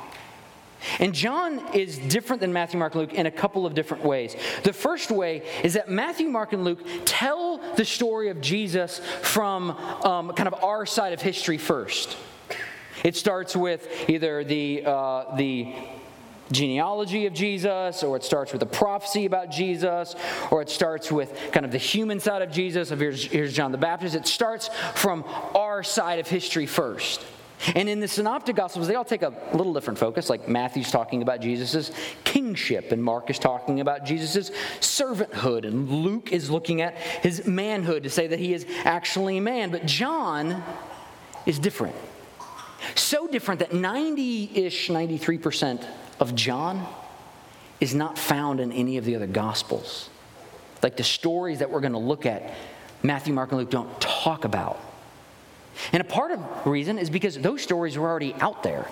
And 0.98 1.14
John 1.14 1.74
is 1.74 1.98
different 1.98 2.40
than 2.40 2.52
Matthew, 2.52 2.78
Mark, 2.78 2.94
and 2.94 3.02
Luke 3.02 3.14
in 3.14 3.26
a 3.26 3.30
couple 3.30 3.66
of 3.66 3.74
different 3.74 4.04
ways. 4.04 4.36
The 4.64 4.72
first 4.72 5.10
way 5.10 5.42
is 5.62 5.74
that 5.74 5.88
Matthew, 5.88 6.28
Mark, 6.28 6.52
and 6.52 6.64
Luke 6.64 6.80
tell 7.04 7.58
the 7.76 7.84
story 7.84 8.28
of 8.30 8.40
Jesus 8.40 9.00
from 9.22 9.70
um, 9.70 10.32
kind 10.32 10.48
of 10.48 10.62
our 10.62 10.86
side 10.86 11.12
of 11.12 11.20
history 11.20 11.58
first. 11.58 12.16
It 13.04 13.16
starts 13.16 13.56
with 13.56 14.08
either 14.08 14.44
the, 14.44 14.84
uh, 14.84 15.36
the 15.36 15.74
genealogy 16.52 17.26
of 17.26 17.32
Jesus, 17.32 18.02
or 18.02 18.16
it 18.16 18.24
starts 18.24 18.52
with 18.52 18.62
a 18.62 18.66
prophecy 18.66 19.24
about 19.24 19.50
Jesus, 19.50 20.14
or 20.50 20.62
it 20.62 20.68
starts 20.68 21.10
with 21.10 21.36
kind 21.50 21.66
of 21.66 21.72
the 21.72 21.78
human 21.78 22.20
side 22.20 22.42
of 22.42 22.52
Jesus, 22.52 22.90
of 22.90 23.00
here's, 23.00 23.24
here's 23.24 23.54
John 23.54 23.72
the 23.72 23.78
Baptist. 23.78 24.14
It 24.14 24.26
starts 24.26 24.68
from 24.94 25.24
our 25.54 25.82
side 25.82 26.18
of 26.18 26.28
history 26.28 26.66
first. 26.66 27.24
And 27.74 27.88
in 27.88 28.00
the 28.00 28.08
Synoptic 28.08 28.56
Gospels, 28.56 28.88
they 28.88 28.94
all 28.94 29.04
take 29.04 29.22
a 29.22 29.32
little 29.52 29.72
different 29.72 29.98
focus. 29.98 30.28
Like 30.28 30.48
Matthew's 30.48 30.90
talking 30.90 31.22
about 31.22 31.40
Jesus' 31.40 31.90
kingship, 32.24 32.92
and 32.92 33.02
Mark 33.02 33.30
is 33.30 33.38
talking 33.38 33.80
about 33.80 34.04
Jesus' 34.04 34.50
servanthood, 34.80 35.66
and 35.66 35.88
Luke 35.88 36.32
is 36.32 36.50
looking 36.50 36.80
at 36.80 36.96
his 36.96 37.46
manhood 37.46 38.02
to 38.02 38.10
say 38.10 38.26
that 38.26 38.38
he 38.38 38.52
is 38.52 38.66
actually 38.84 39.38
a 39.38 39.40
man. 39.40 39.70
But 39.70 39.86
John 39.86 40.62
is 41.46 41.58
different. 41.58 41.94
So 42.94 43.28
different 43.28 43.60
that 43.60 43.72
90 43.72 44.50
ish, 44.54 44.88
93% 44.88 45.86
of 46.18 46.34
John 46.34 46.86
is 47.80 47.94
not 47.94 48.18
found 48.18 48.60
in 48.60 48.72
any 48.72 48.96
of 48.96 49.04
the 49.04 49.16
other 49.16 49.26
Gospels. 49.26 50.08
Like 50.82 50.96
the 50.96 51.04
stories 51.04 51.60
that 51.60 51.70
we're 51.70 51.80
going 51.80 51.92
to 51.92 51.98
look 51.98 52.26
at, 52.26 52.54
Matthew, 53.02 53.34
Mark, 53.34 53.52
and 53.52 53.60
Luke 53.60 53.70
don't 53.70 54.00
talk 54.00 54.44
about. 54.44 54.80
And 55.92 56.00
a 56.00 56.04
part 56.04 56.30
of 56.30 56.40
the 56.64 56.70
reason 56.70 56.98
is 56.98 57.10
because 57.10 57.38
those 57.38 57.62
stories 57.62 57.96
were 57.96 58.08
already 58.08 58.34
out 58.34 58.62
there. 58.62 58.88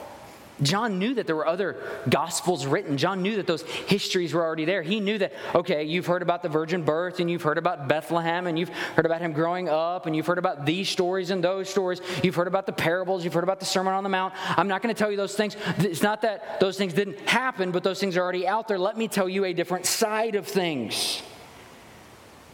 John 0.63 0.99
knew 0.99 1.15
that 1.15 1.27
there 1.27 1.37
were 1.37 1.47
other 1.47 1.77
gospels 2.09 2.67
written. 2.67 2.99
John 2.99 3.23
knew 3.23 3.37
that 3.37 3.47
those 3.47 3.63
histories 3.63 4.35
were 4.35 4.45
already 4.45 4.65
there. 4.65 4.83
He 4.83 5.01
knew 5.01 5.17
that, 5.19 5.33
okay, 5.55 5.85
you've 5.85 6.07
heard 6.07 6.23
about 6.23 6.43
the 6.43 6.49
virgin 6.49 6.83
birth 6.83 7.21
and 7.21 7.31
you've 7.31 7.43
heard 7.43 7.59
about 7.59 7.89
Bethlehem 7.89 8.47
and 8.47 8.59
you've 8.59 8.69
heard 8.69 9.07
about 9.07 9.23
him 9.23 9.33
growing 9.33 9.69
up 9.69 10.07
and 10.07 10.15
you've 10.15 10.27
heard 10.27 10.39
about 10.39 10.67
these 10.67 10.89
stories 10.89 11.31
and 11.31 11.43
those 11.43 11.69
stories. 11.69 12.01
You've 12.23 12.35
heard 12.35 12.47
about 12.47 12.67
the 12.67 12.73
parables. 12.73 13.25
You've 13.25 13.35
heard 13.35 13.45
about 13.45 13.61
the 13.61 13.67
Sermon 13.67 13.95
on 13.95 14.03
the 14.03 14.11
Mount. 14.11 14.35
I'm 14.57 14.69
not 14.69 14.83
going 14.83 14.95
to 14.95 14.99
tell 14.99 15.11
you 15.11 15.17
those 15.17 15.35
things. 15.35 15.57
It's 15.79 16.03
not 16.03 16.23
that 16.23 16.61
those 16.61 16.77
things 16.77 16.93
didn't 16.93 17.29
happen, 17.29 17.71
but 17.71 17.83
those 17.83 17.99
things 17.99 18.17
are 18.17 18.23
already 18.23 18.47
out 18.47 18.69
there. 18.69 18.79
Let 18.79 18.99
me 18.99 19.09
tell 19.09 19.29
you 19.29 19.45
a 19.47 19.55
different 19.55 19.87
side 19.87 20.35
of 20.35 20.47
things. 20.47 21.23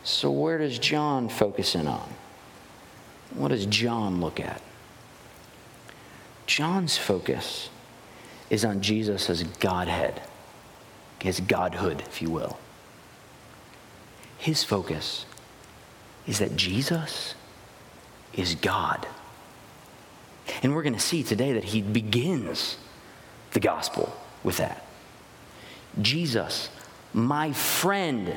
So, 0.05 0.31
where 0.31 0.59
does 0.59 0.79
John 0.79 1.29
focus 1.29 1.75
in 1.75 1.89
on? 1.89 2.09
What 3.37 3.49
does 3.49 3.67
John 3.67 4.21
look 4.21 4.41
at? 4.41 4.63
John's 6.47 6.97
focus 6.97 7.69
is 8.49 8.65
on 8.65 8.81
Jesus 8.81 9.29
as 9.29 9.43
Godhead, 9.43 10.23
his 11.21 11.41
Godhood, 11.41 12.03
if 12.07 12.23
you 12.23 12.31
will. 12.31 12.59
His 14.39 14.65
focus 14.65 15.27
is 16.27 16.39
that 16.39 16.57
Jesus 16.57 17.35
is 18.33 18.55
God. 18.55 19.07
And 20.63 20.75
we're 20.75 20.83
going 20.83 20.95
to 20.95 21.01
see 21.01 21.23
today 21.23 21.53
that 21.53 21.65
he 21.65 21.83
begins 21.83 22.79
the 23.53 23.61
gospel 23.61 24.17
with 24.45 24.57
that. 24.59 24.85
Jesus, 26.01 26.71
my 27.13 27.53
friend, 27.53 28.33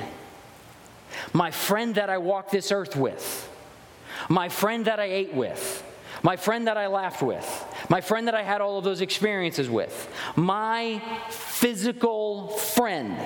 my 1.33 1.51
friend 1.51 1.95
that 1.95 2.09
I 2.09 2.17
walk 2.17 2.51
this 2.51 2.71
earth 2.71 2.95
with, 2.95 3.49
my 4.27 4.49
friend 4.49 4.85
that 4.85 4.99
I 4.99 5.05
ate 5.05 5.33
with, 5.33 5.83
my 6.23 6.35
friend 6.35 6.67
that 6.67 6.77
I 6.77 6.87
laughed 6.87 7.21
with, 7.21 7.65
my 7.89 8.01
friend 8.01 8.27
that 8.27 8.35
I 8.35 8.43
had 8.43 8.61
all 8.61 8.77
of 8.77 8.83
those 8.83 9.01
experiences 9.01 9.69
with, 9.69 10.11
my 10.35 11.01
physical 11.29 12.49
friend 12.49 13.17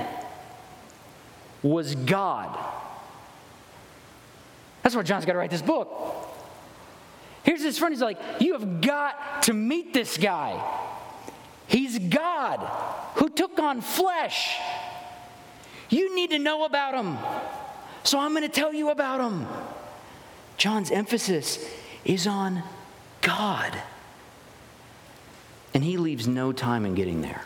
was 1.63 1.95
God. 1.95 2.58
That's 4.84 4.95
why 4.95 5.03
John's 5.03 5.25
got 5.25 5.34
to 5.34 5.39
write 5.39 5.49
this 5.49 5.62
book. 5.62 5.89
Here's 7.43 7.63
his 7.63 7.77
friend. 7.77 7.93
He's 7.93 8.01
like, 8.01 8.19
You 8.39 8.53
have 8.53 8.82
got 8.82 9.43
to 9.43 9.53
meet 9.53 9.93
this 9.93 10.17
guy. 10.17 10.62
He's 11.67 11.97
God 11.97 12.60
who 13.15 13.29
took 13.29 13.60
on 13.60 13.82
flesh. 13.82 14.58
You 15.89 16.15
need 16.15 16.32
to 16.32 16.39
know 16.39 16.65
about 16.65 16.95
him. 16.95 17.17
So 18.03 18.19
I'm 18.19 18.32
going 18.32 18.43
to 18.43 18.49
tell 18.49 18.73
you 18.73 18.89
about 18.89 19.21
him. 19.21 19.47
John's 20.58 20.92
emphasis 20.92 21.60
is 22.06 22.28
on 22.28 22.63
God. 23.22 23.74
And 25.74 25.84
he 25.84 25.98
leaves 25.98 26.28
no 26.28 26.52
time 26.52 26.86
in 26.86 26.96
getting 26.96 27.22
there. 27.22 27.42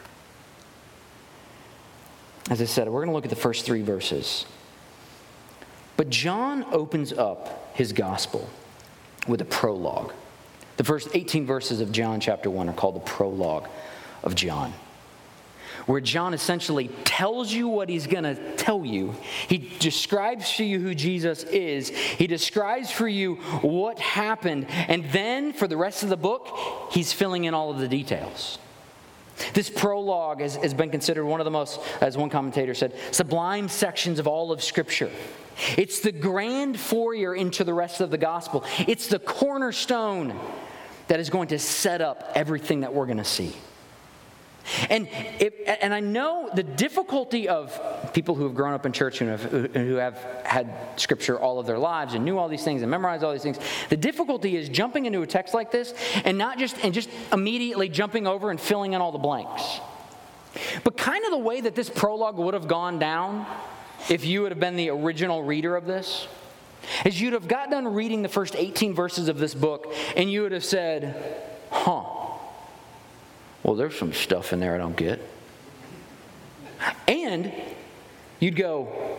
As 2.49 2.61
I 2.61 2.65
said, 2.65 2.87
we're 2.87 3.01
going 3.01 3.09
to 3.09 3.13
look 3.13 3.25
at 3.25 3.29
the 3.29 3.35
first 3.35 3.65
three 3.65 3.81
verses. 3.81 4.45
But 5.95 6.09
John 6.09 6.65
opens 6.71 7.11
up 7.11 7.75
his 7.75 7.93
gospel 7.93 8.49
with 9.27 9.41
a 9.41 9.45
prologue. 9.45 10.13
The 10.77 10.83
first 10.83 11.09
18 11.13 11.45
verses 11.45 11.81
of 11.81 11.91
John 11.91 12.19
chapter 12.19 12.49
1 12.49 12.69
are 12.69 12.73
called 12.73 12.95
the 12.95 12.99
prologue 12.99 13.67
of 14.23 14.35
John 14.35 14.73
where 15.87 16.01
John 16.01 16.33
essentially 16.33 16.89
tells 17.03 17.51
you 17.51 17.67
what 17.67 17.89
he's 17.89 18.05
going 18.05 18.25
to 18.25 18.55
tell 18.55 18.85
you. 18.85 19.15
He 19.47 19.57
describes 19.79 20.51
for 20.51 20.63
you 20.63 20.79
who 20.79 20.93
Jesus 20.93 21.43
is, 21.43 21.89
he 21.89 22.27
describes 22.27 22.91
for 22.91 23.07
you 23.07 23.35
what 23.61 23.97
happened, 23.97 24.67
and 24.69 25.05
then 25.11 25.53
for 25.53 25.67
the 25.67 25.77
rest 25.77 26.03
of 26.03 26.09
the 26.09 26.17
book, 26.17 26.55
he's 26.91 27.11
filling 27.11 27.45
in 27.45 27.53
all 27.53 27.71
of 27.71 27.79
the 27.79 27.87
details. 27.87 28.59
This 29.53 29.69
prologue 29.69 30.41
has, 30.41 30.55
has, 30.57 30.73
been 30.73 30.89
considered 30.89 31.25
one 31.25 31.39
of 31.39 31.45
the 31.45 31.51
most, 31.51 31.79
as 32.01 32.17
one 32.17 32.29
commentator 32.29 32.73
said, 32.73 32.93
sublime 33.11 33.69
sections 33.69 34.19
of 34.19 34.27
all 34.27 34.51
of 34.51 34.63
Scripture. 34.63 35.11
It's 35.77 35.99
the 35.99 36.11
grand 36.11 36.79
foyer 36.79 37.35
into 37.35 37.63
the 37.63 37.73
rest 37.73 38.01
of 38.01 38.09
the 38.09 38.17
gospel. 38.17 38.63
It's 38.87 39.07
the 39.07 39.19
cornerstone 39.19 40.37
that 41.07 41.19
is 41.19 41.29
going 41.29 41.49
to 41.49 41.59
set 41.59 42.01
up 42.01 42.31
everything 42.35 42.81
that 42.81 42.93
we're 42.93 43.05
going 43.05 43.19
to 43.19 43.23
see. 43.23 43.53
And, 44.89 45.07
it, 45.39 45.63
and 45.81 45.93
I 45.93 45.99
know 45.99 46.49
the 46.53 46.63
difficulty 46.63 47.47
of 47.47 47.79
people 48.13 48.35
who 48.35 48.43
have 48.43 48.55
grown 48.55 48.73
up 48.73 48.85
in 48.85 48.91
church 48.91 49.21
and 49.21 49.29
have, 49.29 49.43
who 49.73 49.95
have 49.95 50.17
had 50.43 50.73
scripture 50.97 51.39
all 51.39 51.59
of 51.59 51.65
their 51.65 51.77
lives 51.77 52.13
and 52.13 52.25
knew 52.25 52.37
all 52.37 52.49
these 52.49 52.63
things 52.63 52.81
and 52.81 52.91
memorized 52.91 53.23
all 53.23 53.31
these 53.31 53.43
things. 53.43 53.59
The 53.89 53.97
difficulty 53.97 54.55
is 54.57 54.67
jumping 54.69 55.05
into 55.05 55.21
a 55.21 55.27
text 55.27 55.53
like 55.53 55.71
this 55.71 55.93
and 56.25 56.37
not 56.37 56.57
just 56.57 56.83
and 56.83 56.93
just 56.93 57.09
immediately 57.31 57.87
jumping 57.87 58.27
over 58.27 58.51
and 58.51 58.59
filling 58.59 58.93
in 58.93 59.01
all 59.01 59.11
the 59.11 59.17
blanks. 59.17 59.79
But 60.83 60.97
kind 60.97 61.23
of 61.23 61.31
the 61.31 61.37
way 61.37 61.61
that 61.61 61.75
this 61.75 61.89
prologue 61.89 62.37
would 62.37 62.53
have 62.53 62.67
gone 62.67 62.99
down 62.99 63.45
if 64.09 64.25
you 64.25 64.41
would 64.41 64.51
have 64.51 64.59
been 64.59 64.75
the 64.75 64.89
original 64.89 65.43
reader 65.43 65.75
of 65.75 65.85
this 65.85 66.27
is 67.05 67.19
you'd 67.19 67.33
have 67.33 67.47
got 67.47 67.69
done 67.69 67.87
reading 67.93 68.21
the 68.21 68.29
first 68.29 68.55
18 68.55 68.93
verses 68.93 69.27
of 69.27 69.37
this 69.37 69.53
book 69.53 69.93
and 70.15 70.31
you 70.31 70.41
would 70.41 70.51
have 70.51 70.65
said, 70.65 71.41
huh 71.71 72.26
well, 73.63 73.75
there's 73.75 73.97
some 73.97 74.13
stuff 74.13 74.53
in 74.53 74.59
there 74.59 74.75
I 74.75 74.77
don't 74.77 74.95
get. 74.95 75.19
And 77.07 77.51
you'd 78.39 78.55
go, 78.55 79.17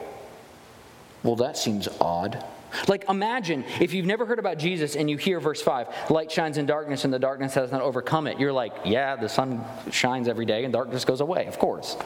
well, 1.22 1.36
that 1.36 1.56
seems 1.56 1.88
odd. 2.00 2.44
Like, 2.86 3.08
imagine 3.08 3.64
if 3.80 3.94
you've 3.94 4.06
never 4.06 4.26
heard 4.26 4.38
about 4.38 4.58
Jesus 4.58 4.94
and 4.94 5.08
you 5.08 5.16
hear 5.16 5.40
verse 5.40 5.62
5 5.62 6.10
light 6.10 6.30
shines 6.30 6.58
in 6.58 6.66
darkness 6.66 7.04
and 7.04 7.12
the 7.12 7.18
darkness 7.18 7.54
has 7.54 7.72
not 7.72 7.80
overcome 7.80 8.26
it. 8.26 8.38
You're 8.38 8.52
like, 8.52 8.72
yeah, 8.84 9.16
the 9.16 9.28
sun 9.28 9.64
shines 9.90 10.28
every 10.28 10.44
day 10.44 10.64
and 10.64 10.72
darkness 10.72 11.04
goes 11.04 11.20
away, 11.20 11.46
of 11.46 11.58
course. 11.58 11.96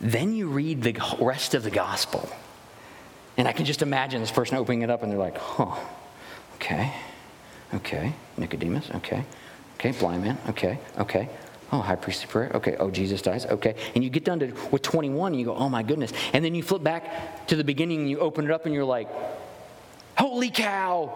Then 0.00 0.34
you 0.34 0.48
read 0.48 0.82
the 0.82 1.00
rest 1.20 1.54
of 1.54 1.62
the 1.62 1.70
gospel. 1.70 2.28
And 3.36 3.48
I 3.48 3.52
can 3.52 3.64
just 3.64 3.82
imagine 3.82 4.20
this 4.20 4.30
person 4.30 4.58
opening 4.58 4.82
it 4.82 4.90
up 4.90 5.02
and 5.02 5.10
they're 5.10 5.18
like, 5.18 5.38
huh, 5.38 5.74
okay, 6.56 6.92
okay, 7.74 8.12
Nicodemus, 8.36 8.90
okay. 8.96 9.24
Okay, 9.82 9.98
blind 9.98 10.22
man. 10.22 10.38
Okay, 10.48 10.78
okay. 10.96 11.28
Oh, 11.72 11.80
high 11.80 11.96
priestly 11.96 12.28
prayer. 12.28 12.52
Okay. 12.54 12.76
Oh, 12.76 12.88
Jesus 12.88 13.20
dies. 13.20 13.46
Okay. 13.46 13.74
And 13.96 14.04
you 14.04 14.10
get 14.10 14.24
done 14.24 14.38
to, 14.38 14.52
with 14.70 14.82
21 14.82 15.32
and 15.32 15.40
you 15.40 15.46
go, 15.46 15.56
oh 15.56 15.68
my 15.68 15.82
goodness. 15.82 16.12
And 16.32 16.44
then 16.44 16.54
you 16.54 16.62
flip 16.62 16.84
back 16.84 17.46
to 17.48 17.56
the 17.56 17.64
beginning 17.64 18.02
and 18.02 18.10
you 18.10 18.20
open 18.20 18.44
it 18.44 18.52
up 18.52 18.64
and 18.64 18.72
you're 18.72 18.84
like, 18.84 19.08
holy 20.16 20.50
cow, 20.50 21.12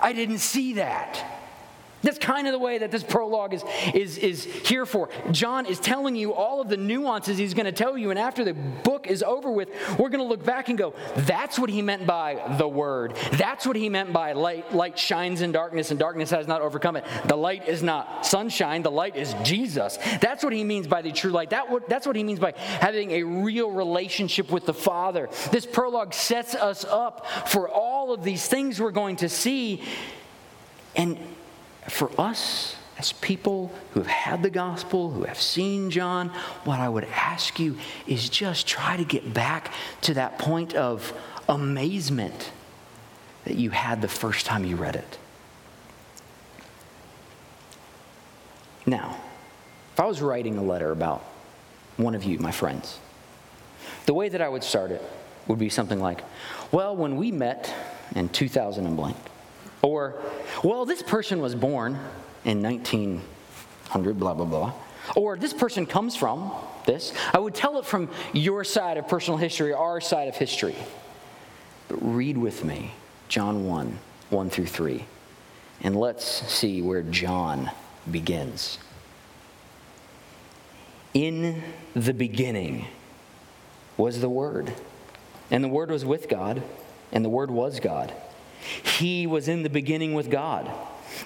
I 0.00 0.14
didn't 0.14 0.38
see 0.38 0.74
that. 0.74 1.39
That's 2.02 2.18
kind 2.18 2.46
of 2.46 2.52
the 2.52 2.58
way 2.58 2.78
that 2.78 2.90
this 2.90 3.02
prologue 3.02 3.52
is, 3.54 3.64
is, 3.94 4.18
is 4.18 4.44
here 4.44 4.86
for. 4.86 5.10
John 5.30 5.66
is 5.66 5.78
telling 5.78 6.16
you 6.16 6.32
all 6.32 6.60
of 6.60 6.68
the 6.68 6.76
nuances 6.76 7.36
he's 7.36 7.54
going 7.54 7.66
to 7.66 7.72
tell 7.72 7.98
you, 7.98 8.10
and 8.10 8.18
after 8.18 8.44
the 8.44 8.54
book 8.54 9.06
is 9.06 9.22
over 9.22 9.50
with, 9.50 9.68
we're 9.98 10.08
going 10.08 10.22
to 10.22 10.28
look 10.28 10.44
back 10.44 10.68
and 10.68 10.78
go, 10.78 10.94
that's 11.16 11.58
what 11.58 11.68
he 11.68 11.82
meant 11.82 12.06
by 12.06 12.54
the 12.58 12.68
word. 12.68 13.14
That's 13.32 13.66
what 13.66 13.76
he 13.76 13.88
meant 13.88 14.12
by 14.12 14.32
light, 14.32 14.74
light 14.74 14.98
shines 14.98 15.42
in 15.42 15.52
darkness, 15.52 15.90
and 15.90 16.00
darkness 16.00 16.30
has 16.30 16.46
not 16.46 16.62
overcome 16.62 16.96
it. 16.96 17.04
The 17.26 17.36
light 17.36 17.68
is 17.68 17.82
not 17.82 18.24
sunshine, 18.24 18.82
the 18.82 18.90
light 18.90 19.16
is 19.16 19.34
Jesus. 19.42 19.98
That's 20.20 20.42
what 20.42 20.52
he 20.52 20.64
means 20.64 20.86
by 20.86 21.02
the 21.02 21.12
true 21.12 21.30
light. 21.30 21.50
That, 21.50 21.66
that's 21.88 22.06
what 22.06 22.16
he 22.16 22.24
means 22.24 22.38
by 22.38 22.54
having 22.56 23.10
a 23.12 23.22
real 23.22 23.70
relationship 23.70 24.50
with 24.50 24.66
the 24.66 24.74
Father. 24.74 25.28
This 25.50 25.66
prologue 25.66 26.14
sets 26.14 26.54
us 26.54 26.84
up 26.84 27.26
for 27.48 27.68
all 27.68 28.12
of 28.12 28.24
these 28.24 28.46
things 28.46 28.80
we're 28.80 28.90
going 28.90 29.16
to 29.16 29.28
see. 29.28 29.82
And 30.96 31.18
for 31.88 32.10
us 32.20 32.76
as 32.98 33.12
people 33.12 33.72
who 33.92 34.00
have 34.00 34.10
had 34.10 34.42
the 34.42 34.50
gospel, 34.50 35.10
who 35.10 35.24
have 35.24 35.40
seen 35.40 35.90
John, 35.90 36.28
what 36.64 36.80
I 36.80 36.88
would 36.88 37.04
ask 37.04 37.58
you 37.58 37.78
is 38.06 38.28
just 38.28 38.66
try 38.66 38.98
to 38.98 39.04
get 39.04 39.32
back 39.32 39.72
to 40.02 40.14
that 40.14 40.38
point 40.38 40.74
of 40.74 41.12
amazement 41.48 42.52
that 43.44 43.56
you 43.56 43.70
had 43.70 44.02
the 44.02 44.08
first 44.08 44.44
time 44.44 44.64
you 44.64 44.76
read 44.76 44.96
it. 44.96 45.18
Now, 48.84 49.16
if 49.94 50.00
I 50.00 50.04
was 50.04 50.20
writing 50.20 50.58
a 50.58 50.62
letter 50.62 50.90
about 50.90 51.24
one 51.96 52.14
of 52.14 52.24
you, 52.24 52.38
my 52.38 52.52
friends, 52.52 52.98
the 54.04 54.14
way 54.14 54.28
that 54.28 54.42
I 54.42 54.48
would 54.48 54.64
start 54.64 54.90
it 54.90 55.02
would 55.46 55.58
be 55.58 55.68
something 55.68 56.00
like, 56.00 56.22
Well, 56.70 56.94
when 56.96 57.16
we 57.16 57.32
met 57.32 57.72
in 58.14 58.28
2000 58.28 58.86
and 58.86 58.96
blank, 58.96 59.16
or, 59.82 60.20
well, 60.62 60.84
this 60.84 61.02
person 61.02 61.40
was 61.40 61.54
born 61.54 61.98
in 62.44 62.62
1900, 62.62 64.18
blah, 64.18 64.34
blah, 64.34 64.44
blah. 64.44 64.72
Or 65.16 65.36
this 65.36 65.52
person 65.52 65.86
comes 65.86 66.16
from 66.16 66.52
this. 66.86 67.12
I 67.32 67.38
would 67.38 67.54
tell 67.54 67.78
it 67.78 67.86
from 67.86 68.08
your 68.32 68.64
side 68.64 68.96
of 68.96 69.08
personal 69.08 69.38
history, 69.38 69.72
our 69.72 70.00
side 70.00 70.28
of 70.28 70.36
history. 70.36 70.76
But 71.88 71.98
read 72.00 72.36
with 72.38 72.64
me 72.64 72.92
John 73.28 73.66
1 73.66 73.98
1 74.30 74.50
through 74.50 74.66
3. 74.66 75.04
And 75.82 75.96
let's 75.96 76.24
see 76.24 76.82
where 76.82 77.02
John 77.02 77.70
begins. 78.10 78.78
In 81.14 81.62
the 81.94 82.14
beginning 82.14 82.86
was 83.96 84.20
the 84.20 84.28
Word, 84.28 84.72
and 85.50 85.64
the 85.64 85.68
Word 85.68 85.90
was 85.90 86.04
with 86.04 86.28
God, 86.28 86.62
and 87.10 87.24
the 87.24 87.28
Word 87.28 87.50
was 87.50 87.80
God. 87.80 88.14
He 88.82 89.26
was 89.26 89.48
in 89.48 89.62
the 89.62 89.70
beginning 89.70 90.14
with 90.14 90.30
God, 90.30 90.70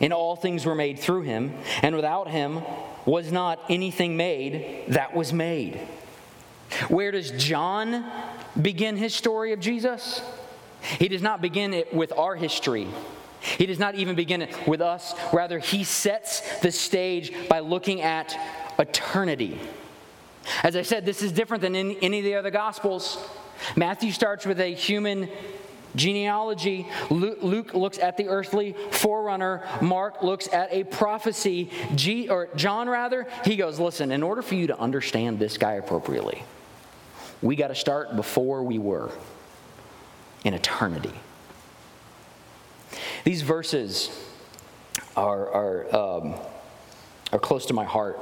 and 0.00 0.12
all 0.12 0.36
things 0.36 0.64
were 0.64 0.74
made 0.74 0.98
through 0.98 1.22
him, 1.22 1.54
and 1.82 1.94
without 1.94 2.28
him 2.28 2.62
was 3.04 3.32
not 3.32 3.60
anything 3.68 4.16
made 4.16 4.84
that 4.88 5.14
was 5.14 5.32
made. 5.32 5.80
Where 6.88 7.10
does 7.10 7.30
John 7.32 8.04
begin 8.60 8.96
his 8.96 9.14
story 9.14 9.52
of 9.52 9.60
Jesus? 9.60 10.22
He 10.98 11.08
does 11.08 11.22
not 11.22 11.40
begin 11.40 11.74
it 11.74 11.92
with 11.94 12.12
our 12.16 12.36
history. 12.36 12.88
He 13.40 13.66
does 13.66 13.78
not 13.78 13.94
even 13.94 14.16
begin 14.16 14.42
it 14.42 14.66
with 14.66 14.80
us. 14.80 15.14
Rather, 15.32 15.58
he 15.58 15.84
sets 15.84 16.60
the 16.60 16.72
stage 16.72 17.32
by 17.48 17.60
looking 17.60 18.00
at 18.00 18.34
eternity. 18.78 19.58
As 20.62 20.76
I 20.76 20.82
said, 20.82 21.04
this 21.04 21.22
is 21.22 21.32
different 21.32 21.62
than 21.62 21.74
any 21.76 22.18
of 22.18 22.24
the 22.24 22.34
other 22.34 22.50
Gospels. 22.50 23.18
Matthew 23.76 24.12
starts 24.12 24.46
with 24.46 24.60
a 24.60 24.74
human 24.74 25.28
genealogy. 25.94 26.86
Luke 27.10 27.74
looks 27.74 27.98
at 27.98 28.16
the 28.16 28.28
earthly 28.28 28.74
forerunner. 28.90 29.66
Mark 29.80 30.22
looks 30.22 30.48
at 30.52 30.72
a 30.72 30.84
prophecy. 30.84 31.70
G, 31.94 32.28
or 32.28 32.48
John, 32.56 32.88
rather, 32.88 33.26
he 33.44 33.56
goes, 33.56 33.78
Listen, 33.78 34.12
in 34.12 34.22
order 34.22 34.42
for 34.42 34.54
you 34.54 34.66
to 34.68 34.78
understand 34.78 35.38
this 35.38 35.58
guy 35.58 35.72
appropriately, 35.74 36.42
we 37.42 37.56
got 37.56 37.68
to 37.68 37.74
start 37.74 38.16
before 38.16 38.62
we 38.62 38.78
were 38.78 39.10
in 40.44 40.54
eternity. 40.54 41.12
These 43.24 43.42
verses 43.42 44.10
are, 45.16 45.50
are, 45.50 45.96
um, 45.96 46.34
are 47.32 47.38
close 47.38 47.66
to 47.66 47.74
my 47.74 47.84
heart 47.84 48.20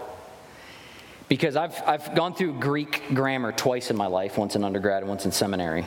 because 1.29 1.57
I've, 1.57 1.81
I've 1.87 2.15
gone 2.15 2.35
through 2.35 2.61
Greek 2.61 3.03
grammar 3.15 3.53
twice 3.53 3.91
in 3.91 3.97
my 3.97 4.07
life, 4.07 4.37
once 4.37 4.55
in 4.55 4.65
undergrad 4.65 5.03
and 5.03 5.09
once 5.09 5.25
in 5.25 5.33
seminary. 5.33 5.87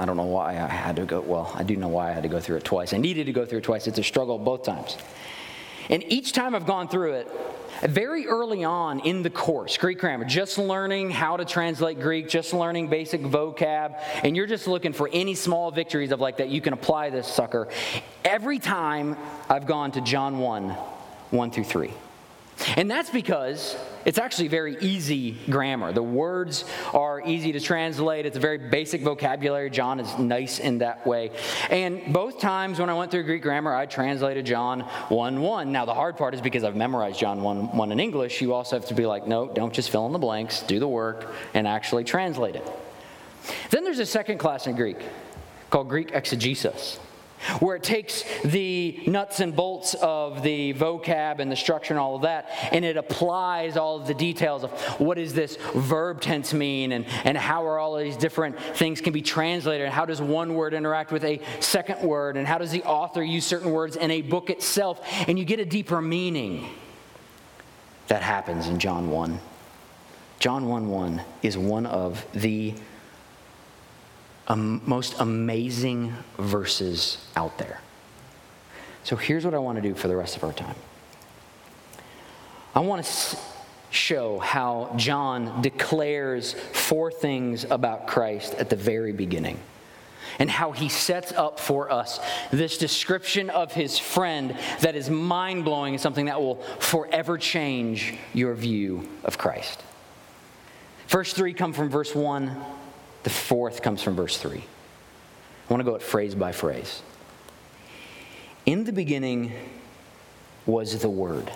I 0.00 0.06
don't 0.06 0.16
know 0.16 0.22
why 0.24 0.52
I 0.52 0.66
had 0.66 0.96
to 0.96 1.04
go, 1.04 1.20
well, 1.20 1.52
I 1.54 1.62
do 1.62 1.76
know 1.76 1.88
why 1.88 2.08
I 2.08 2.12
had 2.12 2.22
to 2.22 2.28
go 2.30 2.40
through 2.40 2.56
it 2.56 2.64
twice. 2.64 2.94
I 2.94 2.96
needed 2.96 3.26
to 3.26 3.34
go 3.34 3.44
through 3.44 3.58
it 3.58 3.64
twice. 3.64 3.86
It's 3.86 3.98
a 3.98 4.02
struggle 4.02 4.38
both 4.38 4.62
times. 4.62 4.96
And 5.90 6.02
each 6.10 6.32
time 6.32 6.54
I've 6.54 6.64
gone 6.64 6.88
through 6.88 7.16
it, 7.16 7.28
very 7.82 8.26
early 8.26 8.64
on 8.64 9.00
in 9.00 9.22
the 9.22 9.28
course, 9.28 9.76
Greek 9.76 9.98
grammar, 9.98 10.24
just 10.24 10.56
learning 10.56 11.10
how 11.10 11.36
to 11.36 11.44
translate 11.44 12.00
Greek, 12.00 12.30
just 12.30 12.54
learning 12.54 12.88
basic 12.88 13.20
vocab, 13.20 14.00
and 14.24 14.34
you're 14.34 14.46
just 14.46 14.66
looking 14.66 14.94
for 14.94 15.10
any 15.12 15.34
small 15.34 15.70
victories 15.70 16.12
of 16.12 16.20
like 16.20 16.38
that 16.38 16.48
you 16.48 16.62
can 16.62 16.72
apply 16.72 17.10
this 17.10 17.28
sucker. 17.28 17.68
Every 18.24 18.58
time 18.58 19.18
I've 19.50 19.66
gone 19.66 19.92
to 19.92 20.00
John 20.00 20.38
1, 20.38 20.70
1 20.70 21.50
through 21.50 21.64
3. 21.64 21.92
And 22.76 22.90
that's 22.90 23.10
because 23.10 23.76
it's 24.04 24.18
actually 24.18 24.48
very 24.48 24.76
easy 24.80 25.36
grammar. 25.48 25.92
The 25.92 26.02
words 26.02 26.64
are 26.92 27.20
easy 27.24 27.52
to 27.52 27.60
translate. 27.60 28.26
It's 28.26 28.36
a 28.36 28.40
very 28.40 28.58
basic 28.58 29.02
vocabulary. 29.02 29.70
John 29.70 30.00
is 30.00 30.18
nice 30.18 30.58
in 30.58 30.78
that 30.78 31.06
way. 31.06 31.30
And 31.70 32.12
both 32.12 32.40
times 32.40 32.78
when 32.78 32.90
I 32.90 32.94
went 32.94 33.10
through 33.10 33.24
Greek 33.24 33.42
grammar, 33.42 33.74
I 33.74 33.86
translated 33.86 34.46
John 34.46 34.80
1 34.80 35.40
1. 35.40 35.72
Now, 35.72 35.84
the 35.84 35.94
hard 35.94 36.16
part 36.16 36.34
is 36.34 36.40
because 36.40 36.64
I've 36.64 36.76
memorized 36.76 37.18
John 37.18 37.42
1 37.42 37.76
1 37.76 37.92
in 37.92 38.00
English, 38.00 38.40
you 38.40 38.52
also 38.54 38.76
have 38.76 38.88
to 38.88 38.94
be 38.94 39.06
like, 39.06 39.26
no, 39.26 39.48
don't 39.48 39.72
just 39.72 39.90
fill 39.90 40.06
in 40.06 40.12
the 40.12 40.18
blanks, 40.18 40.62
do 40.62 40.78
the 40.78 40.88
work, 40.88 41.34
and 41.54 41.66
actually 41.66 42.04
translate 42.04 42.56
it. 42.56 42.68
Then 43.70 43.84
there's 43.84 43.98
a 43.98 44.06
second 44.06 44.38
class 44.38 44.66
in 44.66 44.76
Greek 44.76 44.98
called 45.70 45.88
Greek 45.88 46.10
exegesis 46.12 46.98
where 47.60 47.76
it 47.76 47.82
takes 47.82 48.24
the 48.42 49.02
nuts 49.06 49.40
and 49.40 49.54
bolts 49.54 49.94
of 49.94 50.42
the 50.42 50.74
vocab 50.74 51.38
and 51.38 51.50
the 51.50 51.56
structure 51.56 51.94
and 51.94 52.00
all 52.00 52.16
of 52.16 52.22
that, 52.22 52.50
and 52.72 52.84
it 52.84 52.96
applies 52.96 53.76
all 53.76 54.00
of 54.00 54.06
the 54.06 54.14
details 54.14 54.64
of 54.64 54.70
what 55.00 55.16
does 55.16 55.32
this 55.32 55.56
verb 55.74 56.20
tense 56.20 56.52
mean, 56.52 56.92
and, 56.92 57.06
and 57.24 57.36
how 57.36 57.64
are 57.64 57.78
all 57.78 57.96
of 57.96 58.04
these 58.04 58.16
different 58.16 58.58
things 58.58 59.00
can 59.00 59.12
be 59.12 59.22
translated, 59.22 59.84
and 59.84 59.94
how 59.94 60.04
does 60.04 60.20
one 60.20 60.54
word 60.54 60.74
interact 60.74 61.12
with 61.12 61.24
a 61.24 61.40
second 61.60 62.00
word, 62.02 62.36
and 62.36 62.46
how 62.46 62.58
does 62.58 62.70
the 62.70 62.82
author 62.84 63.22
use 63.22 63.46
certain 63.46 63.70
words 63.70 63.96
in 63.96 64.10
a 64.10 64.22
book 64.22 64.50
itself, 64.50 65.00
and 65.28 65.38
you 65.38 65.44
get 65.44 65.60
a 65.60 65.64
deeper 65.64 66.00
meaning 66.00 66.68
that 68.08 68.22
happens 68.22 68.66
in 68.66 68.78
John 68.78 69.08
1. 69.08 69.38
John 70.40 70.66
1 70.66 70.88
1 70.88 71.22
is 71.42 71.56
one 71.56 71.86
of 71.86 72.26
the 72.32 72.74
um, 74.48 74.82
most 74.84 75.14
amazing 75.20 76.12
verses 76.38 77.26
out 77.36 77.58
there. 77.58 77.80
So 79.04 79.16
here's 79.16 79.44
what 79.44 79.54
I 79.54 79.58
want 79.58 79.76
to 79.76 79.82
do 79.82 79.94
for 79.94 80.08
the 80.08 80.16
rest 80.16 80.36
of 80.36 80.44
our 80.44 80.52
time 80.52 80.76
I 82.74 82.80
want 82.80 83.04
to 83.04 83.36
show 83.90 84.38
how 84.38 84.92
John 84.96 85.62
declares 85.62 86.52
four 86.52 87.10
things 87.10 87.64
about 87.64 88.06
Christ 88.06 88.54
at 88.54 88.70
the 88.70 88.76
very 88.76 89.12
beginning 89.12 89.58
and 90.38 90.48
how 90.48 90.70
he 90.70 90.88
sets 90.88 91.32
up 91.32 91.58
for 91.58 91.90
us 91.90 92.20
this 92.52 92.78
description 92.78 93.50
of 93.50 93.72
his 93.72 93.98
friend 93.98 94.56
that 94.80 94.94
is 94.94 95.10
mind 95.10 95.64
blowing 95.64 95.94
and 95.94 96.00
something 96.00 96.26
that 96.26 96.40
will 96.40 96.56
forever 96.78 97.36
change 97.36 98.14
your 98.32 98.54
view 98.54 99.08
of 99.24 99.36
Christ. 99.36 99.82
First 101.08 101.34
three 101.34 101.52
come 101.52 101.72
from 101.72 101.90
verse 101.90 102.14
1, 102.14 102.56
the 103.22 103.30
fourth 103.30 103.82
comes 103.82 104.02
from 104.02 104.16
verse 104.16 104.38
3. 104.38 104.58
I 104.58 105.72
want 105.72 105.80
to 105.80 105.84
go 105.84 105.94
at 105.94 106.02
phrase 106.02 106.34
by 106.34 106.52
phrase. 106.52 107.02
In 108.66 108.84
the 108.84 108.92
beginning 108.92 109.52
was 110.66 111.00
the 111.00 111.10
Word. 111.10 111.50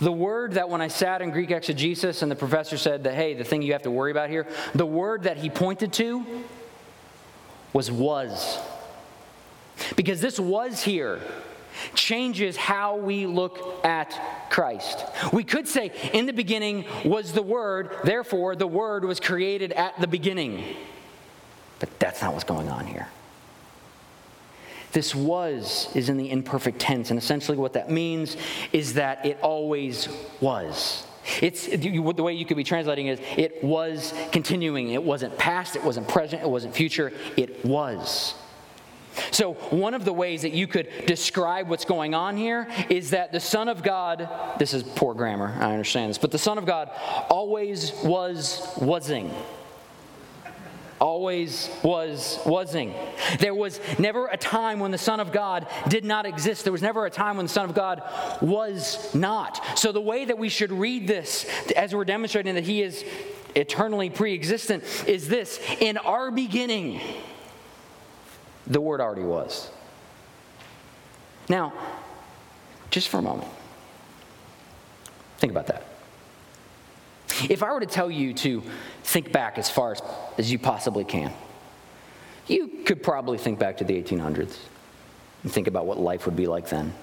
The 0.00 0.12
word 0.12 0.52
that 0.52 0.68
when 0.68 0.80
I 0.80 0.88
sat 0.88 1.22
in 1.22 1.30
Greek 1.30 1.50
exegesis 1.50 2.22
and 2.22 2.30
the 2.30 2.36
professor 2.36 2.76
said 2.76 3.04
that, 3.04 3.14
hey, 3.14 3.34
the 3.34 3.44
thing 3.44 3.62
you 3.62 3.72
have 3.72 3.82
to 3.82 3.90
worry 3.90 4.10
about 4.10 4.30
here, 4.30 4.46
the 4.74 4.86
word 4.86 5.24
that 5.24 5.36
he 5.36 5.50
pointed 5.50 5.92
to 5.94 6.24
was 7.72 7.90
was. 7.90 8.58
Because 9.96 10.20
this 10.20 10.38
was 10.38 10.82
here 10.82 11.20
changes 11.94 12.56
how 12.56 12.96
we 12.96 13.26
look 13.26 13.84
at 13.84 14.48
Christ. 14.50 15.04
We 15.32 15.44
could 15.44 15.68
say, 15.68 15.92
in 16.12 16.26
the 16.26 16.32
beginning 16.32 16.84
was 17.04 17.32
the 17.32 17.42
Word, 17.42 17.90
therefore 18.04 18.56
the 18.56 18.66
Word 18.66 19.04
was 19.04 19.20
created 19.20 19.72
at 19.72 20.00
the 20.00 20.06
beginning. 20.06 20.76
But 21.78 21.98
that's 21.98 22.22
not 22.22 22.32
what's 22.32 22.44
going 22.44 22.68
on 22.68 22.86
here. 22.86 23.08
This 24.92 25.14
was 25.14 25.88
is 25.96 26.08
in 26.08 26.16
the 26.16 26.30
imperfect 26.30 26.78
tense, 26.78 27.10
and 27.10 27.18
essentially 27.18 27.58
what 27.58 27.72
that 27.72 27.90
means 27.90 28.36
is 28.72 28.94
that 28.94 29.26
it 29.26 29.38
always 29.42 30.08
was. 30.40 31.04
It's 31.40 31.66
the 31.66 32.22
way 32.22 32.34
you 32.34 32.44
could 32.44 32.56
be 32.56 32.64
translating 32.64 33.08
is 33.08 33.18
it 33.36 33.64
was 33.64 34.14
continuing. 34.30 34.90
It 34.90 35.02
wasn't 35.02 35.36
past, 35.36 35.74
it 35.74 35.82
wasn't 35.82 36.06
present, 36.06 36.42
it 36.42 36.48
wasn't 36.48 36.74
future, 36.74 37.12
it 37.36 37.64
was. 37.64 38.34
So, 39.30 39.54
one 39.70 39.94
of 39.94 40.04
the 40.04 40.12
ways 40.12 40.42
that 40.42 40.52
you 40.52 40.66
could 40.66 40.88
describe 41.06 41.68
what's 41.68 41.84
going 41.84 42.14
on 42.14 42.36
here 42.36 42.68
is 42.88 43.10
that 43.10 43.32
the 43.32 43.40
Son 43.40 43.68
of 43.68 43.82
God, 43.82 44.28
this 44.58 44.74
is 44.74 44.82
poor 44.82 45.14
grammar, 45.14 45.56
I 45.60 45.72
understand 45.72 46.10
this, 46.10 46.18
but 46.18 46.30
the 46.30 46.38
Son 46.38 46.58
of 46.58 46.66
God 46.66 46.90
always 47.28 47.92
was 48.02 48.76
wasing 48.80 49.30
always 51.00 51.70
was 51.82 52.40
wasing. 52.46 52.94
There 53.38 53.54
was 53.54 53.78
never 53.98 54.28
a 54.28 54.38
time 54.38 54.80
when 54.80 54.90
the 54.90 54.98
Son 54.98 55.20
of 55.20 55.32
God 55.32 55.66
did 55.88 56.04
not 56.04 56.24
exist. 56.24 56.64
There 56.64 56.72
was 56.72 56.82
never 56.82 57.04
a 57.04 57.10
time 57.10 57.36
when 57.36 57.46
the 57.46 57.52
Son 57.52 57.68
of 57.68 57.74
God 57.74 58.02
was 58.40 59.14
not. 59.14 59.60
So 59.78 59.92
the 59.92 60.00
way 60.00 60.24
that 60.24 60.38
we 60.38 60.48
should 60.48 60.72
read 60.72 61.06
this 61.06 61.46
as 61.76 61.94
we're 61.94 62.06
demonstrating 62.06 62.54
that 62.54 62.64
he 62.64 62.82
is 62.82 63.04
eternally 63.54 64.08
pre-existent 64.08 64.82
is 65.06 65.28
this 65.28 65.60
in 65.80 65.98
our 65.98 66.30
beginning 66.30 67.00
the 68.66 68.80
word 68.80 69.00
already 69.00 69.22
was. 69.22 69.70
Now, 71.48 71.72
just 72.90 73.08
for 73.08 73.18
a 73.18 73.22
moment. 73.22 73.48
Think 75.38 75.50
about 75.50 75.66
that. 75.66 75.84
If 77.50 77.62
I 77.62 77.72
were 77.72 77.80
to 77.80 77.86
tell 77.86 78.10
you 78.10 78.32
to 78.34 78.62
think 79.02 79.32
back 79.32 79.58
as 79.58 79.68
far 79.68 79.92
as, 79.92 80.02
as 80.38 80.50
you 80.50 80.58
possibly 80.58 81.04
can, 81.04 81.32
you 82.46 82.68
could 82.84 83.02
probably 83.02 83.38
think 83.38 83.58
back 83.58 83.78
to 83.78 83.84
the 83.84 84.00
1800s 84.00 84.56
and 85.42 85.52
think 85.52 85.66
about 85.66 85.86
what 85.86 85.98
life 85.98 86.26
would 86.26 86.36
be 86.36 86.46
like 86.46 86.68
then. 86.68 86.94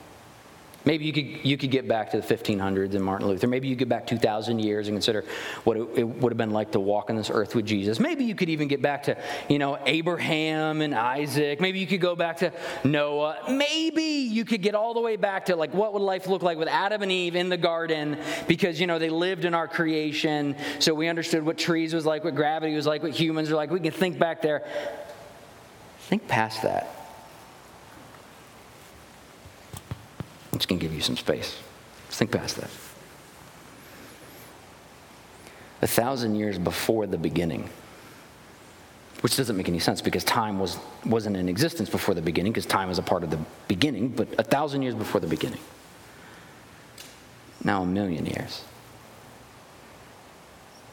Maybe 0.84 1.06
you 1.06 1.14
could, 1.14 1.46
you 1.46 1.58
could 1.58 1.70
get 1.70 1.88
back 1.88 2.10
to 2.12 2.22
the 2.22 2.36
1500s 2.36 2.96
and 2.96 3.04
Martin 3.04 3.28
Luther. 3.28 3.48
Maybe 3.48 3.68
you 3.68 3.76
get 3.76 3.88
back 3.88 4.08
2,000 4.08 4.60
years 4.60 4.88
and 4.88 4.96
consider 4.96 5.24
what 5.64 5.78
it, 5.78 5.88
it, 5.96 6.04
would 6.04 6.32
have 6.32 6.38
been 6.38 6.52
like 6.52 6.72
to 6.72 6.80
walk 6.80 7.12
on 7.12 7.16
this 7.16 7.30
earth 7.30 7.54
with 7.54 7.68
Jesus. 7.68 8.00
Maybe 8.00 8.26
you 8.26 8.34
could 8.34 8.50
even 8.50 8.68
get 8.68 8.82
back 8.82 9.04
to, 9.04 9.18
you 9.48 9.60
know, 9.60 9.78
Abraham 9.86 10.82
and 10.82 10.96
Isaac. 10.96 11.62
Maybe 11.62 11.80
you 11.80 11.86
could 11.86 12.02
go 12.02 12.16
back 12.16 12.38
to 12.38 12.52
Noah. 12.84 13.38
Maybe 13.50 14.02
you 14.02 14.44
could 14.44 14.64
get 14.64 14.74
all 14.74 14.96
the 14.96 15.02
way 15.02 15.18
back 15.18 15.46
to, 15.46 15.56
like, 15.56 15.74
what 15.74 15.94
would 15.94 16.02
life 16.02 16.26
look 16.26 16.42
like 16.42 16.58
with 16.58 16.68
Adam 16.68 17.04
and 17.04 17.12
Eve 17.12 17.36
in 17.36 17.50
the 17.50 17.58
garden 17.58 18.18
because, 18.48 18.82
you 18.82 18.88
know, 18.88 18.98
they 18.98 19.10
lived 19.10 19.46
in 19.46 19.54
our 19.54 19.68
creation. 19.68 20.56
So 20.80 20.96
we 20.96 21.08
understood 21.08 21.46
what 21.46 21.60
trees 21.60 21.94
was 21.94 22.08
like, 22.08 22.24
what 22.24 22.34
gravity 22.36 22.76
was 22.76 22.88
like, 22.88 23.04
what 23.04 23.12
humans 23.12 23.52
are 23.52 23.56
like. 23.56 23.70
We 23.70 23.80
can 23.80 23.92
think 23.92 24.18
back 24.18 24.42
there. 24.42 24.68
Think 26.00 26.28
past 26.28 26.64
that. 26.64 27.01
Just 30.54 30.68
going 30.68 30.80
to 30.80 30.86
give 30.86 30.94
you 30.94 31.02
some 31.02 31.18
space. 31.18 31.58
Just 32.08 32.20
think 32.20 32.32
past 32.32 32.58
that. 32.58 32.70
A 35.82 35.88
thousand 35.88 36.36
years 36.36 36.60
before 36.60 37.08
the 37.08 37.18
beginning, 37.18 37.70
which 39.22 39.38
doesn't 39.38 39.56
make 39.56 39.68
any 39.68 39.80
sense 39.80 40.02
because 40.02 40.24
time 40.24 40.60
was, 40.60 40.78
wasn't 41.06 41.38
in 41.38 41.48
existence 41.50 41.90
before 41.90 42.14
the 42.14 42.22
beginning, 42.22 42.52
because 42.52 42.66
time 42.66 42.90
is 42.90 43.00
a 43.00 43.04
part 43.04 43.24
of 43.24 43.32
the 43.32 43.40
beginning, 43.68 44.10
but 44.10 44.28
a 44.38 44.44
thousand 44.44 44.82
years 44.82 44.96
before 44.96 45.22
the 45.22 45.28
beginning. 45.28 45.60
Now 47.64 47.84
a 47.84 47.86
million 47.86 48.26
years. 48.26 48.64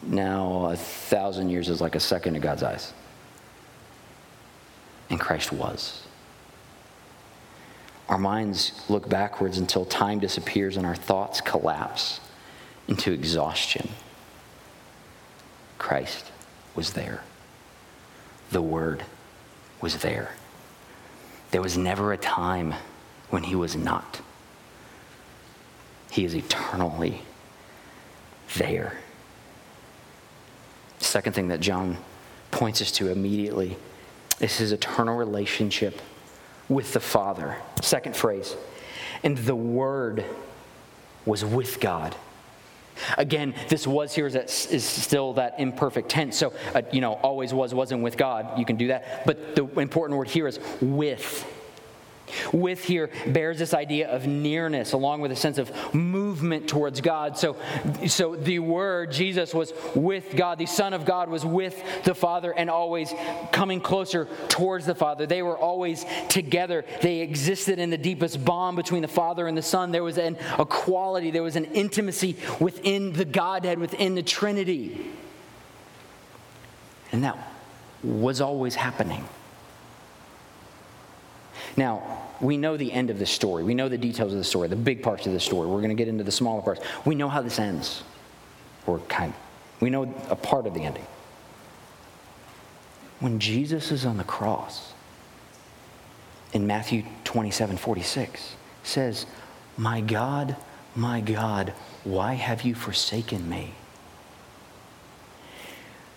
Now 0.03 0.67
a 0.67 0.77
thousand 0.77 1.51
years 1.51 1.69
is 1.69 1.81
like 1.81 1.95
a 1.95 2.01
second 2.01 2.37
in 2.37 2.43
God's 2.43 2.63
eyes. 2.63 2.93
And 5.11 5.19
Christ 5.19 5.53
was. 5.53 6.08
Our 8.09 8.19
minds 8.19 8.73
look 8.89 9.09
backwards 9.09 9.59
until 9.59 9.85
time 9.85 10.19
disappears 10.19 10.77
and 10.77 10.87
our 10.87 10.97
thoughts 10.97 11.41
collapse 11.41 12.21
into 12.87 13.13
exhaustion. 13.13 13.91
Christ 15.77 16.33
was 16.75 16.95
there. 16.95 17.23
The 18.51 18.63
Word 18.63 19.05
was 19.81 19.99
there. 19.99 20.33
There 21.51 21.63
was 21.63 21.77
never 21.77 22.13
a 22.13 22.17
time 22.17 22.75
when 23.31 23.43
He 23.43 23.55
was 23.55 23.77
not. 23.77 24.21
He 26.11 26.25
is 26.25 26.35
eternally 26.35 27.23
there. 28.57 28.99
Second 30.99 31.35
thing 31.35 31.49
that 31.49 31.61
John 31.61 31.99
points 32.51 32.81
us 32.81 32.91
to 32.93 33.11
immediately 33.11 33.77
is 34.41 34.57
his 34.57 34.73
eternal 34.73 35.17
relationship 35.17 36.01
with 36.69 36.93
the 36.93 37.01
Father. 37.01 37.57
Second 37.83 38.17
phrase. 38.17 38.57
And 39.23 39.37
the 39.37 39.57
Word 39.57 40.25
was 41.25 41.45
with 41.45 41.81
God. 41.81 42.15
Again, 43.17 43.55
this 43.69 43.87
was 43.87 44.15
here 44.15 44.27
is, 44.27 44.33
that, 44.33 44.47
is 44.47 44.85
still 44.85 45.35
that 45.35 45.55
imperfect 45.59 46.09
tense. 46.09 46.37
So, 46.37 46.53
uh, 46.75 46.83
you 46.93 47.01
know, 47.01 47.13
always 47.15 47.55
was, 47.55 47.73
wasn't 47.73 48.03
with 48.03 48.17
God. 48.17 48.59
You 48.59 48.65
can 48.65 48.77
do 48.77 48.89
that. 48.89 49.25
But 49.25 49.55
the 49.55 49.67
important 49.81 50.19
word 50.19 50.29
here 50.29 50.49
is 50.49 50.59
with. 50.81 51.47
With 52.53 52.85
here 52.85 53.11
bears 53.27 53.59
this 53.59 53.75
idea 53.75 54.09
of 54.09 54.27
nearness 54.27 54.93
along 54.93 55.21
with 55.21 55.33
a 55.33 55.37
sense 55.37 55.59
of 55.59 55.95
movement 55.95 56.69
towards 56.69 57.01
God. 57.01 57.39
So, 57.39 57.57
so 58.07 58.37
the 58.37 58.59
Word, 58.59 59.13
Jesus, 59.13 59.55
was 59.55 59.73
with 59.95 60.37
God. 60.37 60.59
The 60.59 60.67
Son 60.67 60.93
of 60.93 61.05
God 61.05 61.29
was 61.29 61.45
with 61.45 61.83
the 62.05 62.15
Father 62.15 62.53
and 62.53 62.71
always 62.71 63.13
coming 63.53 63.81
closer 63.81 64.27
towards 64.49 64.87
the 64.87 64.95
Father. 64.95 65.27
They 65.27 65.43
were 65.43 65.59
always 65.59 66.05
together. 66.29 66.85
They 67.03 67.21
existed 67.21 67.79
in 67.79 67.91
the 67.91 67.99
deepest 67.99 68.45
bond 68.45 68.77
between 68.77 69.03
the 69.03 69.09
Father 69.09 69.47
and 69.47 69.57
the 69.57 69.63
Son. 69.63 69.91
There 69.91 70.05
was 70.05 70.19
an 70.19 70.37
equality, 70.59 71.31
there 71.31 71.43
was 71.43 71.57
an 71.57 71.67
intimacy 71.67 72.37
within 72.61 73.13
the 73.13 73.25
Godhead, 73.25 73.79
within 73.79 74.15
the 74.15 74.23
Trinity. 74.23 75.11
And 77.13 77.25
that 77.25 77.39
was 78.03 78.41
always 78.41 78.75
happening. 78.75 79.27
Now, 81.77 82.03
we 82.41 82.57
know 82.57 82.77
the 82.77 82.93
end 82.93 83.11
of 83.11 83.19
the 83.19 83.27
story. 83.27 83.65
We 83.65 83.75
know 83.75 83.89
the 83.89 83.99
details 83.99 84.33
of 84.33 84.39
the 84.39 84.45
story, 84.45 84.69
the 84.69 84.77
big 84.77 85.03
parts 85.03 85.27
of 85.27 85.33
the 85.33 85.41
story. 85.41 85.69
We're 85.69 85.79
going 85.79 85.91
to 85.91 85.95
get 85.95 86.09
into 86.09 86.25
the 86.25 86.33
smaller 86.33 86.63
parts. 86.63 86.81
We 87.05 87.15
know 87.15 87.29
how 87.29 87.43
this 87.43 87.59
ends. 87.59 88.03
Or 88.87 89.01
kind 89.01 89.33
of. 89.33 89.39
We 89.81 89.91
know 89.91 90.13
a 90.29 90.37
part 90.37 90.67
of 90.67 90.75
the 90.75 90.83
ending. 90.83 91.07
When 93.21 93.39
Jesus 93.41 93.91
is 93.91 94.05
on 94.05 94.17
the 94.17 94.25
cross 94.25 94.93
in 96.53 96.67
Matthew 96.67 97.05
27 97.25 97.77
46 97.77 98.57
says, 98.83 99.27
My 99.77 100.01
God, 100.01 100.57
my 100.95 101.21
God, 101.21 101.73
why 102.05 102.35
have 102.35 102.63
you 102.63 102.75
forsaken 102.75 103.49
me? 103.49 103.75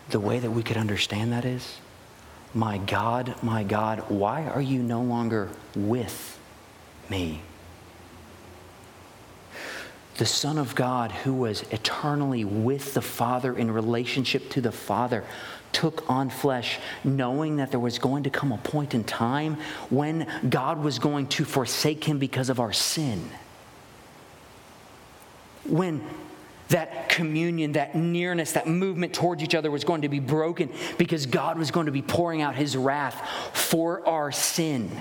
The 0.10 0.20
way 0.20 0.40
that 0.40 0.52
we 0.52 0.64
could 0.64 0.78
understand 0.78 1.32
that 1.34 1.46
is 1.46 1.81
my 2.54 2.78
God, 2.80 3.36
my 3.42 3.64
God, 3.64 4.06
why 4.10 4.46
are 4.46 4.62
you 4.62 4.84
no 4.84 5.02
longer 5.02 5.50
with 5.76 6.40
me? 7.10 7.42
The 10.18 10.26
Son 10.26 10.58
of 10.58 10.76
God, 10.76 11.12
who 11.12 11.34
was 11.34 11.64
eternally 11.72 12.44
with 12.44 12.94
the 12.94 13.02
Father 13.02 13.58
in 13.58 13.72
relationship 13.72 14.50
to 14.52 14.62
the 14.62 14.72
Father, 14.72 15.24
took 15.72 16.08
on 16.10 16.30
flesh, 16.30 16.80
knowing 17.04 17.56
that 17.58 17.72
there 17.72 17.80
was 17.80 17.98
going 17.98 18.24
to 18.24 18.30
come 18.30 18.52
a 18.52 18.58
point 18.58 18.94
in 18.94 19.04
time 19.04 19.58
when 19.90 20.28
God 20.50 20.84
was 20.84 21.00
going 21.00 21.28
to 21.28 21.46
forsake 21.46 22.04
him 22.04 22.20
because 22.20 22.50
of 22.50 22.60
our 22.60 22.74
sin. 22.74 23.30
When 25.66 26.04
that 26.72 27.08
communion, 27.08 27.74
that 27.74 27.96
nearness, 27.96 28.54
that 28.54 28.68
movement 28.68 29.14
towards 29.14 29.42
each 29.44 29.56
other 29.56 29.72
was 29.72 29.84
going 29.84 30.02
to 30.02 30.10
be 30.10 30.20
broken 30.20 30.70
because 30.98 31.26
God 31.26 31.58
was 31.58 31.72
going 31.72 31.86
to 31.86 31.92
be 31.92 32.02
pouring 32.02 32.42
out 32.42 32.56
his 32.56 32.76
wrath 32.76 33.26
for 33.54 34.06
our 34.08 34.32
sin. 34.32 34.92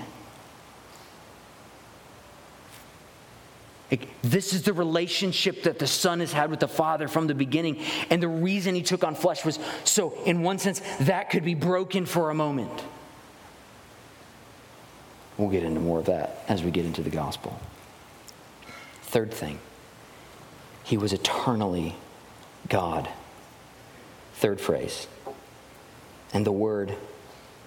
This 4.21 4.53
is 4.53 4.63
the 4.63 4.71
relationship 4.71 5.63
that 5.63 5.79
the 5.79 5.87
Son 5.87 6.19
has 6.21 6.31
had 6.31 6.49
with 6.49 6.61
the 6.61 6.67
Father 6.67 7.07
from 7.07 7.27
the 7.27 7.33
beginning. 7.33 7.81
And 8.09 8.23
the 8.23 8.27
reason 8.27 8.75
he 8.75 8.83
took 8.83 9.03
on 9.03 9.15
flesh 9.15 9.43
was 9.43 9.59
so, 9.83 10.13
in 10.25 10.43
one 10.43 10.59
sense, 10.59 10.81
that 11.01 11.29
could 11.29 11.43
be 11.43 11.55
broken 11.55 12.05
for 12.05 12.29
a 12.29 12.33
moment. 12.33 12.71
We'll 15.37 15.49
get 15.49 15.63
into 15.63 15.79
more 15.79 15.99
of 15.99 16.05
that 16.05 16.43
as 16.47 16.63
we 16.63 16.71
get 16.71 16.85
into 16.85 17.01
the 17.01 17.09
gospel. 17.09 17.59
Third 19.03 19.33
thing, 19.33 19.59
he 20.83 20.97
was 20.97 21.13
eternally 21.13 21.95
God. 22.69 23.09
Third 24.35 24.59
phrase. 24.59 25.07
And 26.33 26.45
the 26.45 26.51
Word 26.51 26.95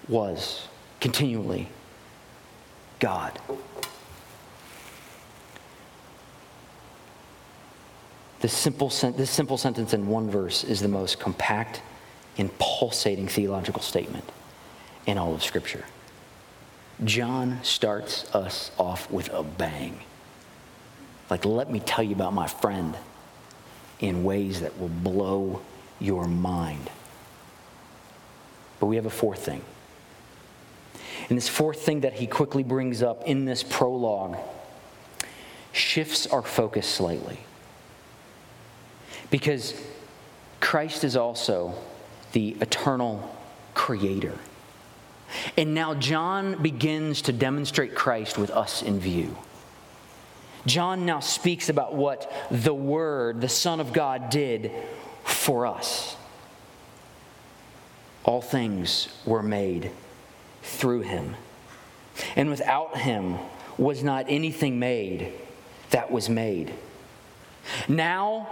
was 0.07 0.67
continually 0.99 1.69
God. 2.99 3.39
This 8.41 8.53
simple, 8.53 8.89
this 8.89 9.31
simple 9.31 9.57
sentence 9.57 9.93
in 9.93 10.07
one 10.07 10.29
verse 10.29 10.63
is 10.63 10.81
the 10.81 10.87
most 10.87 11.19
compact 11.19 11.81
and 12.37 12.55
pulsating 12.59 13.27
theological 13.27 13.81
statement 13.81 14.29
in 15.05 15.17
all 15.17 15.33
of 15.33 15.43
Scripture. 15.43 15.85
John 17.03 17.59
starts 17.63 18.33
us 18.35 18.71
off 18.77 19.09
with 19.09 19.29
a 19.33 19.43
bang. 19.43 19.99
Like, 21.29 21.45
let 21.45 21.71
me 21.71 21.79
tell 21.79 22.03
you 22.03 22.13
about 22.13 22.33
my 22.33 22.47
friend 22.47 22.95
in 23.99 24.23
ways 24.23 24.61
that 24.61 24.79
will 24.79 24.89
blow 24.89 25.61
your 25.99 26.27
mind. 26.27 26.89
But 28.79 28.87
we 28.87 28.97
have 28.97 29.05
a 29.05 29.11
fourth 29.11 29.45
thing. 29.45 29.63
And 31.29 31.37
this 31.37 31.49
fourth 31.49 31.81
thing 31.81 32.01
that 32.01 32.13
he 32.13 32.27
quickly 32.27 32.63
brings 32.63 33.01
up 33.01 33.23
in 33.23 33.45
this 33.45 33.63
prologue 33.63 34.37
shifts 35.71 36.27
our 36.27 36.43
focus 36.43 36.87
slightly. 36.87 37.39
Because 39.31 39.81
Christ 40.59 41.03
is 41.03 41.15
also 41.15 41.73
the 42.33 42.55
eternal 42.61 43.35
creator. 43.73 44.37
And 45.57 45.73
now 45.73 45.95
John 45.95 46.61
begins 46.61 47.23
to 47.23 47.33
demonstrate 47.33 47.95
Christ 47.95 48.37
with 48.37 48.51
us 48.51 48.83
in 48.83 48.99
view. 48.99 49.35
John 50.65 51.05
now 51.05 51.19
speaks 51.19 51.69
about 51.69 51.93
what 51.93 52.31
the 52.49 52.73
Word, 52.73 53.41
the 53.41 53.49
Son 53.49 53.79
of 53.79 53.93
God, 53.93 54.29
did 54.29 54.71
for 55.23 55.65
us. 55.65 56.15
All 58.23 58.41
things 58.41 59.07
were 59.25 59.43
made 59.43 59.91
through 60.63 61.01
him. 61.01 61.35
And 62.35 62.49
without 62.49 62.97
him 62.97 63.37
was 63.77 64.03
not 64.03 64.25
anything 64.29 64.79
made 64.79 65.33
that 65.91 66.09
was 66.09 66.29
made. 66.29 66.73
Now, 67.87 68.47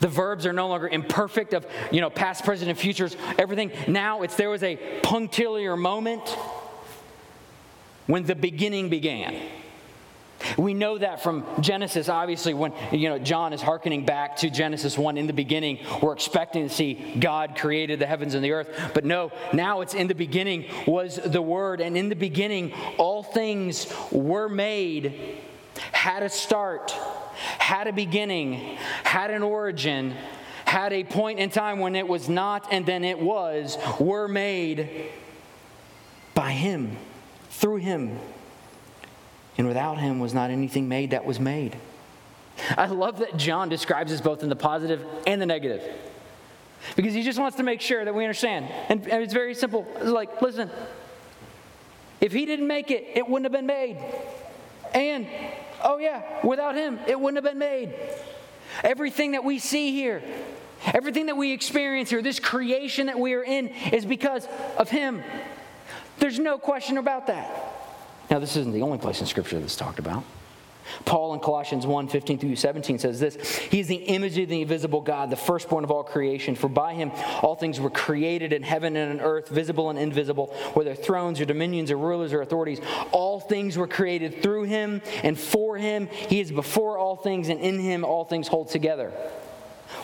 the 0.00 0.08
verbs 0.08 0.46
are 0.46 0.52
no 0.52 0.68
longer 0.68 0.88
imperfect 0.88 1.52
of, 1.52 1.66
you 1.92 2.00
know, 2.00 2.10
past, 2.10 2.44
present, 2.44 2.70
and 2.70 2.78
futures, 2.78 3.16
everything. 3.38 3.70
Now 3.86 4.22
it's 4.22 4.34
there 4.34 4.50
was 4.50 4.62
a 4.62 4.76
punctiliar 5.02 5.76
moment 5.76 6.28
when 8.06 8.24
the 8.24 8.34
beginning 8.34 8.88
began. 8.88 9.36
We 10.56 10.74
know 10.74 10.98
that 10.98 11.22
from 11.22 11.44
Genesis, 11.60 12.08
obviously, 12.08 12.54
when 12.54 12.72
you 12.92 13.08
know 13.08 13.18
John 13.18 13.52
is 13.52 13.60
hearkening 13.60 14.04
back 14.04 14.36
to 14.36 14.50
Genesis 14.50 14.96
1 14.96 15.18
in 15.18 15.26
the 15.26 15.32
beginning, 15.32 15.78
we're 16.00 16.12
expecting 16.12 16.68
to 16.68 16.74
see 16.74 17.16
God 17.18 17.56
created 17.56 17.98
the 17.98 18.06
heavens 18.06 18.34
and 18.34 18.44
the 18.44 18.52
earth. 18.52 18.68
But 18.94 19.04
no, 19.04 19.32
now 19.52 19.80
it's 19.80 19.94
in 19.94 20.06
the 20.06 20.14
beginning 20.14 20.66
was 20.86 21.16
the 21.16 21.42
word, 21.42 21.80
and 21.80 21.96
in 21.96 22.08
the 22.08 22.16
beginning 22.16 22.72
all 22.98 23.22
things 23.22 23.92
were 24.10 24.48
made, 24.48 25.38
had 25.92 26.22
a 26.22 26.28
start 26.28 26.94
had 27.58 27.86
a 27.86 27.92
beginning, 27.92 28.76
had 29.04 29.30
an 29.30 29.42
origin, 29.42 30.14
had 30.64 30.92
a 30.92 31.04
point 31.04 31.38
in 31.38 31.50
time 31.50 31.78
when 31.78 31.96
it 31.96 32.06
was 32.06 32.28
not 32.28 32.66
and 32.70 32.84
then 32.86 33.04
it 33.04 33.18
was, 33.18 33.78
were 33.98 34.28
made 34.28 35.08
by 36.34 36.52
Him, 36.52 36.96
through 37.50 37.76
Him. 37.76 38.18
And 39.60 39.68
without 39.68 39.98
Him 39.98 40.20
was 40.20 40.32
not 40.32 40.50
anything 40.50 40.88
made 40.88 41.10
that 41.10 41.26
was 41.26 41.38
made. 41.38 41.76
I 42.78 42.86
love 42.86 43.18
that 43.18 43.36
John 43.36 43.68
describes 43.68 44.10
this 44.10 44.22
both 44.22 44.42
in 44.42 44.48
the 44.48 44.56
positive 44.56 45.04
and 45.26 45.38
the 45.40 45.44
negative. 45.44 45.82
Because 46.96 47.12
he 47.12 47.22
just 47.22 47.38
wants 47.38 47.58
to 47.58 47.62
make 47.62 47.82
sure 47.82 48.02
that 48.02 48.14
we 48.14 48.24
understand. 48.24 48.72
And, 48.88 49.06
and 49.06 49.22
it's 49.22 49.34
very 49.34 49.54
simple. 49.54 49.86
It's 49.96 50.06
like, 50.06 50.40
listen, 50.40 50.70
if 52.22 52.32
he 52.32 52.46
didn't 52.46 52.68
make 52.68 52.90
it, 52.90 53.06
it 53.14 53.28
wouldn't 53.28 53.44
have 53.44 53.52
been 53.52 53.66
made. 53.66 53.98
And 54.94 55.26
Oh, 55.82 55.98
yeah, 55.98 56.22
without 56.42 56.74
him, 56.74 56.98
it 57.06 57.20
wouldn't 57.20 57.44
have 57.44 57.52
been 57.52 57.58
made. 57.58 57.94
Everything 58.82 59.32
that 59.32 59.44
we 59.44 59.58
see 59.58 59.92
here, 59.92 60.22
everything 60.86 61.26
that 61.26 61.36
we 61.36 61.52
experience 61.52 62.08
here, 62.08 62.22
this 62.22 62.38
creation 62.38 63.08
that 63.08 63.18
we 63.18 63.34
are 63.34 63.44
in, 63.44 63.68
is 63.92 64.06
because 64.06 64.48
of 64.78 64.88
him. 64.88 65.22
There's 66.18 66.38
no 66.38 66.58
question 66.58 66.96
about 66.96 67.26
that. 67.26 67.69
Now, 68.30 68.38
this 68.38 68.56
isn't 68.56 68.72
the 68.72 68.82
only 68.82 68.98
place 68.98 69.20
in 69.20 69.26
Scripture 69.26 69.58
that's 69.58 69.76
talked 69.76 69.98
about. 69.98 70.22
Paul 71.04 71.34
in 71.34 71.40
Colossians 71.40 71.86
1 71.86 72.08
15 72.08 72.38
through 72.38 72.56
17 72.56 72.98
says 72.98 73.20
this 73.20 73.36
He 73.56 73.80
is 73.80 73.86
the 73.86 73.96
image 73.96 74.36
of 74.38 74.48
the 74.48 74.62
invisible 74.62 75.00
God, 75.00 75.30
the 75.30 75.36
firstborn 75.36 75.84
of 75.84 75.90
all 75.90 76.02
creation. 76.02 76.54
For 76.54 76.68
by 76.68 76.94
him 76.94 77.12
all 77.42 77.54
things 77.54 77.80
were 77.80 77.90
created 77.90 78.52
in 78.52 78.62
heaven 78.62 78.96
and 78.96 79.12
in 79.12 79.20
earth, 79.20 79.48
visible 79.48 79.90
and 79.90 79.98
invisible, 79.98 80.48
whether 80.74 80.94
thrones 80.94 81.40
or 81.40 81.44
dominions 81.44 81.90
or 81.90 81.96
rulers 81.96 82.32
or 82.32 82.42
authorities. 82.42 82.80
All 83.12 83.40
things 83.40 83.76
were 83.76 83.88
created 83.88 84.42
through 84.42 84.64
him 84.64 85.02
and 85.22 85.38
for 85.38 85.76
him. 85.76 86.08
He 86.08 86.40
is 86.40 86.50
before 86.50 86.98
all 86.98 87.16
things, 87.16 87.48
and 87.48 87.60
in 87.60 87.78
him 87.78 88.04
all 88.04 88.24
things 88.24 88.48
hold 88.48 88.68
together. 88.68 89.12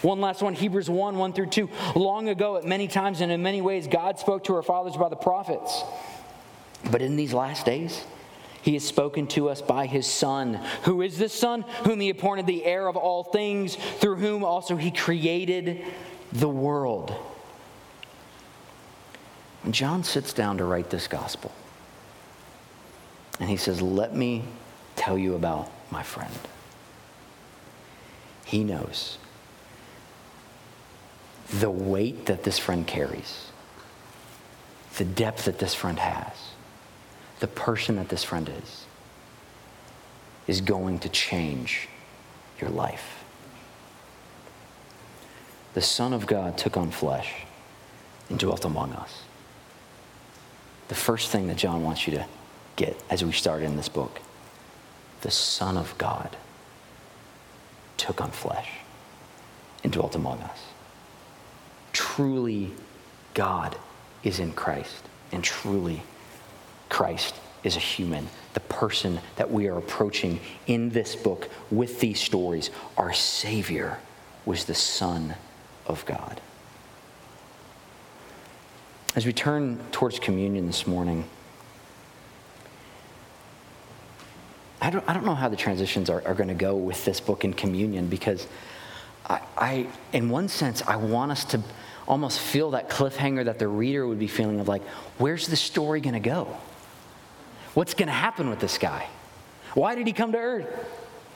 One 0.02 0.20
last 0.20 0.42
one, 0.42 0.54
Hebrews 0.54 0.90
1 0.90 1.16
1 1.16 1.32
through 1.32 1.46
2. 1.46 1.70
Long 1.94 2.28
ago, 2.28 2.56
at 2.56 2.64
many 2.64 2.88
times 2.88 3.20
and 3.20 3.30
in 3.30 3.42
many 3.42 3.60
ways, 3.60 3.86
God 3.86 4.18
spoke 4.18 4.44
to 4.44 4.54
our 4.54 4.62
fathers 4.62 4.96
by 4.96 5.08
the 5.08 5.16
prophets. 5.16 5.82
But 6.90 7.02
in 7.02 7.16
these 7.16 7.32
last 7.32 7.66
days, 7.66 8.04
he 8.66 8.72
has 8.72 8.82
spoken 8.82 9.28
to 9.28 9.48
us 9.48 9.62
by 9.62 9.86
his 9.86 10.08
Son. 10.08 10.54
Who 10.82 11.00
is 11.00 11.16
this 11.16 11.32
Son? 11.32 11.62
Whom 11.84 12.00
he 12.00 12.10
appointed 12.10 12.48
the 12.48 12.64
heir 12.64 12.88
of 12.88 12.96
all 12.96 13.22
things, 13.22 13.76
through 13.76 14.16
whom 14.16 14.42
also 14.42 14.74
he 14.74 14.90
created 14.90 15.84
the 16.32 16.48
world. 16.48 17.14
When 19.62 19.72
John 19.72 20.02
sits 20.02 20.32
down 20.32 20.58
to 20.58 20.64
write 20.64 20.90
this 20.90 21.06
gospel, 21.06 21.52
and 23.38 23.48
he 23.48 23.56
says, 23.56 23.80
Let 23.80 24.16
me 24.16 24.42
tell 24.96 25.16
you 25.16 25.36
about 25.36 25.70
my 25.92 26.02
friend. 26.02 26.34
He 28.46 28.64
knows 28.64 29.18
the 31.50 31.70
weight 31.70 32.26
that 32.26 32.42
this 32.42 32.58
friend 32.58 32.84
carries, 32.84 33.46
the 34.96 35.04
depth 35.04 35.44
that 35.44 35.60
this 35.60 35.72
friend 35.72 36.00
has 36.00 36.45
the 37.40 37.46
person 37.46 37.96
that 37.96 38.08
this 38.08 38.24
friend 38.24 38.48
is 38.48 38.86
is 40.46 40.60
going 40.60 40.98
to 41.00 41.08
change 41.08 41.88
your 42.60 42.70
life. 42.70 43.24
The 45.74 45.82
Son 45.82 46.12
of 46.12 46.26
God 46.26 46.56
took 46.56 46.76
on 46.76 46.90
flesh 46.90 47.32
and 48.30 48.38
dwelt 48.38 48.64
among 48.64 48.92
us. 48.92 49.22
The 50.88 50.94
first 50.94 51.30
thing 51.30 51.48
that 51.48 51.56
John 51.56 51.82
wants 51.82 52.06
you 52.06 52.14
to 52.14 52.26
get 52.76 52.96
as 53.10 53.24
we 53.24 53.32
start 53.32 53.62
in 53.62 53.76
this 53.76 53.88
book 53.88 54.20
the 55.22 55.30
Son 55.30 55.76
of 55.76 55.96
God 55.98 56.36
took 57.96 58.20
on 58.20 58.30
flesh 58.30 58.70
and 59.82 59.92
dwelt 59.92 60.14
among 60.14 60.38
us. 60.40 60.60
Truly, 61.92 62.72
God 63.34 63.76
is 64.22 64.38
in 64.38 64.52
Christ, 64.52 65.02
and 65.32 65.42
truly, 65.42 66.02
Christ 66.88 67.34
is 67.64 67.76
a 67.76 67.80
human, 67.80 68.28
the 68.54 68.60
person 68.60 69.18
that 69.36 69.50
we 69.50 69.66
are 69.66 69.76
approaching 69.76 70.40
in 70.66 70.90
this 70.90 71.16
book 71.16 71.48
with 71.70 72.00
these 72.00 72.20
stories. 72.20 72.70
Our 72.96 73.12
Savior 73.12 73.98
was 74.44 74.64
the 74.64 74.74
Son 74.74 75.34
of 75.86 76.04
God. 76.06 76.40
As 79.16 79.26
we 79.26 79.32
turn 79.32 79.80
towards 79.90 80.18
communion 80.18 80.66
this 80.66 80.86
morning, 80.86 81.24
I 84.80 84.90
don't, 84.90 85.08
I 85.08 85.14
don't 85.14 85.24
know 85.24 85.34
how 85.34 85.48
the 85.48 85.56
transitions 85.56 86.10
are, 86.10 86.22
are 86.26 86.34
going 86.34 86.48
to 86.48 86.54
go 86.54 86.76
with 86.76 87.04
this 87.04 87.18
book 87.18 87.44
in 87.44 87.52
communion 87.52 88.06
because 88.08 88.46
I, 89.28 89.40
I, 89.56 89.86
in 90.12 90.28
one 90.28 90.48
sense, 90.48 90.82
I 90.82 90.96
want 90.96 91.32
us 91.32 91.44
to 91.46 91.60
almost 92.06 92.38
feel 92.38 92.70
that 92.72 92.88
cliffhanger 92.88 93.46
that 93.46 93.58
the 93.58 93.66
reader 93.66 94.06
would 94.06 94.18
be 94.18 94.28
feeling 94.28 94.60
of 94.60 94.68
like, 94.68 94.84
where's 95.18 95.48
the 95.48 95.56
story 95.56 96.00
going 96.00 96.14
to 96.14 96.20
go? 96.20 96.56
What's 97.76 97.92
going 97.92 98.06
to 98.06 98.12
happen 98.14 98.48
with 98.48 98.58
this 98.58 98.78
guy? 98.78 99.06
Why 99.74 99.94
did 99.94 100.06
he 100.06 100.14
come 100.14 100.32
to 100.32 100.38
earth? 100.38 100.66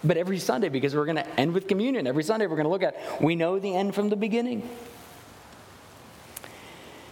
But 0.03 0.16
every 0.16 0.38
Sunday, 0.38 0.70
because 0.70 0.97
we're 0.97 1.05
going 1.05 1.18
to 1.18 1.28
end 1.38 1.53
with 1.53 1.68
communion, 1.68 2.07
every 2.07 2.22
Sunday 2.22 2.47
we're 2.47 2.57
going 2.57 2.64
to 2.64 2.70
look 2.70 2.82
at, 2.82 2.97
we 3.20 3.36
know 3.36 3.59
the 3.59 3.76
end 3.76 3.95
from 3.95 4.09
the 4.09 4.16
beginning. 4.16 4.66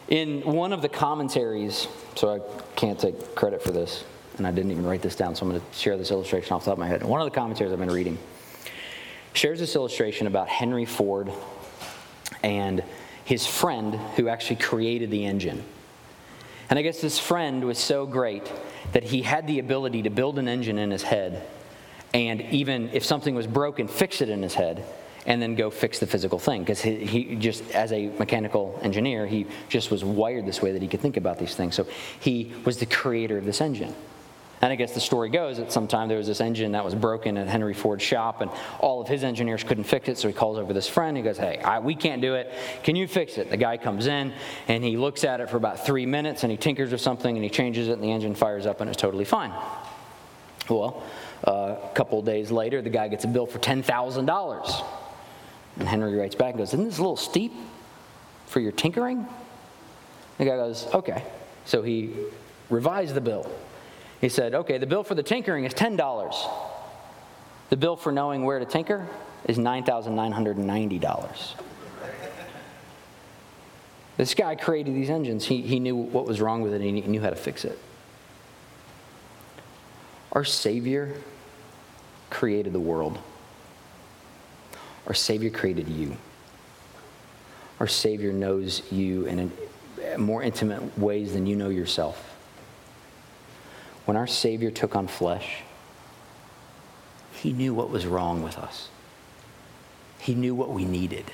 In 0.09 0.41
one 0.41 0.73
of 0.73 0.81
the 0.81 0.89
commentaries, 0.89 1.89
so 2.15 2.37
I 2.37 2.75
can't 2.75 2.99
take 2.99 3.35
credit 3.35 3.63
for 3.63 3.71
this, 3.71 4.03
and 4.39 4.47
I 4.47 4.51
didn't 4.51 4.71
even 4.71 4.87
write 4.87 5.03
this 5.03 5.15
down, 5.15 5.35
so 5.35 5.45
I'm 5.45 5.51
going 5.51 5.61
to 5.61 5.79
share 5.79 5.99
this 5.99 6.11
illustration 6.11 6.55
off 6.55 6.65
the 6.65 6.71
top 6.71 6.79
of 6.79 6.79
my 6.79 6.87
head. 6.87 7.03
One 7.03 7.21
of 7.21 7.27
the 7.27 7.39
commentaries 7.39 7.71
I've 7.71 7.79
been 7.79 7.91
reading 7.91 8.17
shares 9.35 9.59
this 9.59 9.77
illustration 9.77 10.27
about 10.27 10.49
Henry 10.49 10.87
Ford 10.87 11.31
and 12.43 12.83
his 13.27 13.47
friend 13.47 13.95
who 14.17 14.29
actually 14.29 14.57
created 14.57 15.11
the 15.11 15.27
engine. 15.27 15.63
And 16.71 16.79
I 16.79 16.83
guess 16.83 17.03
this 17.03 17.19
friend 17.19 17.65
was 17.65 17.77
so 17.77 18.07
great 18.07 18.51
that 18.93 19.05
he 19.05 19.23
had 19.23 19.47
the 19.47 19.59
ability 19.59 20.03
to 20.03 20.11
build 20.11 20.39
an 20.39 20.49
engine 20.49 20.79
in 20.79 20.91
his 20.91 21.03
head 21.03 21.47
and 22.15 22.41
even 22.43 22.91
if 22.93 23.05
something 23.05 23.35
was 23.35 23.47
broken, 23.47 23.87
fix 23.87 24.21
it 24.21 24.29
in 24.29 24.43
his 24.43 24.55
head 24.55 24.85
and 25.27 25.43
then 25.43 25.55
go 25.55 25.69
fix 25.71 25.99
the 25.99 26.07
physical 26.07 26.39
thing. 26.39 26.63
Because 26.63 26.81
he, 26.81 27.05
he, 27.05 27.37
just, 27.37 27.71
as 27.73 27.93
a 27.93 28.09
mechanical 28.19 28.79
engineer, 28.83 29.27
he 29.27 29.47
just 29.69 29.91
was 29.91 30.05
wired 30.05 30.47
this 30.47 30.63
way 30.63 30.73
that 30.73 30.81
he 30.81 30.89
could 30.89 31.01
think 31.01 31.17
about 31.17 31.39
these 31.39 31.55
things. 31.55 31.75
So 31.75 31.87
he 32.21 32.55
was 32.65 32.79
the 32.79 32.87
creator 32.87 33.37
of 33.37 33.45
this 33.45 33.61
engine. 33.61 33.95
And 34.61 34.73
I 34.73 34.77
guess 34.77 34.93
the 34.93 35.01
story 35.01 35.29
goes 35.29 35.59
that 35.59 35.71
sometime 35.71 36.09
there 36.09 36.19
was 36.19 36.27
this 36.27 36.41
engine 36.41 36.73
that 36.73 36.85
was 36.85 36.95
broken 36.95 37.37
at 37.37 37.47
Henry 37.47 37.75
Ford's 37.75 38.03
shop, 38.03 38.41
and 38.41 38.51
all 38.81 39.01
of 39.01 39.07
his 39.07 39.23
engineers 39.23 39.63
couldn't 39.63 39.85
fix 39.85 40.09
it. 40.09 40.19
So 40.19 40.27
he 40.27 40.35
calls 40.35 40.59
over 40.59 40.73
this 40.73 40.89
friend. 40.89 41.17
He 41.17 41.23
goes, 41.23 41.39
Hey, 41.39 41.59
I, 41.59 41.79
we 41.79 41.95
can't 41.95 42.21
do 42.21 42.35
it. 42.35 42.53
Can 42.83 42.97
you 42.97 43.07
fix 43.07 43.39
it? 43.39 43.51
The 43.51 43.57
guy 43.57 43.77
comes 43.77 44.07
in 44.07 44.33
and 44.67 44.83
he 44.83 44.97
looks 44.97 45.23
at 45.23 45.41
it 45.41 45.49
for 45.49 45.57
about 45.57 45.87
three 45.87 46.07
minutes 46.07 46.43
and 46.43 46.51
he 46.51 46.57
tinkers 46.57 46.91
with 46.91 47.01
something 47.01 47.37
and 47.37 47.45
he 47.45 47.51
changes 47.51 47.89
it, 47.89 47.93
and 47.93 48.03
the 48.03 48.11
engine 48.11 48.35
fires 48.35 48.67
up 48.67 48.81
and 48.81 48.91
it's 48.91 49.01
totally 49.01 49.25
fine. 49.25 49.53
Well, 50.69 51.05
uh, 51.47 51.77
a 51.83 51.91
couple 51.95 52.21
days 52.23 52.51
later, 52.51 52.83
the 52.83 52.91
guy 52.91 53.09
gets 53.09 53.25
a 53.25 53.29
bill 53.29 53.47
for 53.47 53.59
$10,000. 53.59 54.85
And 55.79 55.89
Henry 55.89 56.17
writes 56.17 56.35
back 56.35 56.51
and 56.51 56.59
goes, 56.59 56.75
Isn't 56.75 56.85
this 56.85 56.99
a 56.99 57.03
little 57.03 57.17
steep 57.17 57.53
for 58.47 58.59
your 58.59 58.73
tinkering? 58.73 59.27
The 60.39 60.45
guy 60.45 60.57
goes, 60.57 60.87
Okay. 60.93 61.25
So 61.65 61.83
he 61.83 62.15
revised 62.71 63.15
the 63.15 63.21
bill. 63.21 63.51
He 64.21 64.29
said, 64.29 64.55
Okay, 64.55 64.79
the 64.79 64.87
bill 64.87 65.05
for 65.05 65.15
the 65.15 65.23
tinkering 65.23 65.65
is 65.65 65.75
$10. 65.75 66.35
The 67.71 67.77
bill 67.77 67.97
for 67.97 68.13
knowing 68.13 68.45
where 68.45 68.59
to 68.59 68.65
tinker 68.65 69.07
is 69.45 69.59
$9,990. 69.59 71.55
this 74.17 74.35
guy 74.35 74.55
created 74.57 74.95
these 74.95 75.11
engines. 75.11 75.45
He, 75.45 75.63
he 75.63 75.79
knew 75.79 75.95
what 75.95 76.27
was 76.27 76.41
wrong 76.41 76.63
with 76.63 76.73
it 76.73 76.81
and 76.81 76.97
he 76.97 77.03
knew 77.03 77.21
how 77.21 77.31
to 77.31 77.37
fix 77.37 77.65
it. 77.65 77.79
Our 80.33 80.45
Savior 80.45 81.15
created 82.31 82.73
the 82.73 82.81
world. 82.81 83.19
Our 85.07 85.15
Savior 85.15 85.51
created 85.51 85.89
you. 85.89 86.17
Our 87.81 87.87
Savior 87.87 88.33
knows 88.33 88.83
you 88.91 89.27
in 89.27 89.53
more 90.19 90.43
intimate 90.43 90.99
ways 90.99 91.33
than 91.33 91.47
you 91.47 91.57
know 91.57 91.69
yourself. 91.69 92.28
When 94.09 94.17
our 94.17 94.27
Savior 94.27 94.71
took 94.71 94.97
on 94.97 95.07
flesh, 95.07 95.59
He 97.43 97.53
knew 97.53 97.75
what 97.75 97.91
was 97.91 98.07
wrong 98.07 98.43
with 98.43 98.57
us, 98.57 98.89
He 100.19 100.35
knew 100.35 100.55
what 100.55 100.71
we 100.71 100.87
needed. 100.87 101.27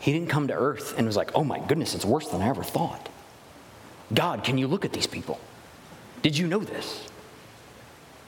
He 0.00 0.12
didn't 0.12 0.28
come 0.28 0.48
to 0.48 0.54
earth 0.54 0.92
and 0.98 1.06
was 1.06 1.16
like, 1.16 1.30
oh 1.36 1.44
my 1.44 1.60
goodness, 1.60 1.94
it's 1.94 2.04
worse 2.04 2.26
than 2.26 2.42
I 2.42 2.48
ever 2.48 2.64
thought. 2.64 3.08
God, 4.12 4.42
can 4.42 4.58
you 4.58 4.66
look 4.66 4.84
at 4.84 4.92
these 4.92 5.06
people? 5.06 5.38
Did 6.22 6.36
you 6.36 6.48
know 6.48 6.58
this? 6.58 7.06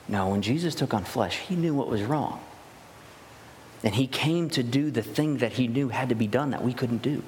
No, 0.07 0.28
when 0.28 0.40
Jesus 0.40 0.76
took 0.76 0.94
on 0.94 1.03
flesh, 1.03 1.38
he 1.38 1.57
knew 1.57 1.74
what 1.74 1.88
was 1.88 2.05
wrong. 2.05 2.38
And 3.82 3.96
he 3.96 4.07
came 4.07 4.48
to 4.50 4.62
do 4.62 4.92
the 4.92 5.03
thing 5.03 5.38
that 5.38 5.55
he 5.55 5.66
knew 5.66 5.88
had 5.88 6.11
to 6.11 6.14
be 6.14 6.28
done 6.28 6.50
that 6.50 6.62
we 6.62 6.72
couldn't 6.72 7.03
do. 7.03 7.24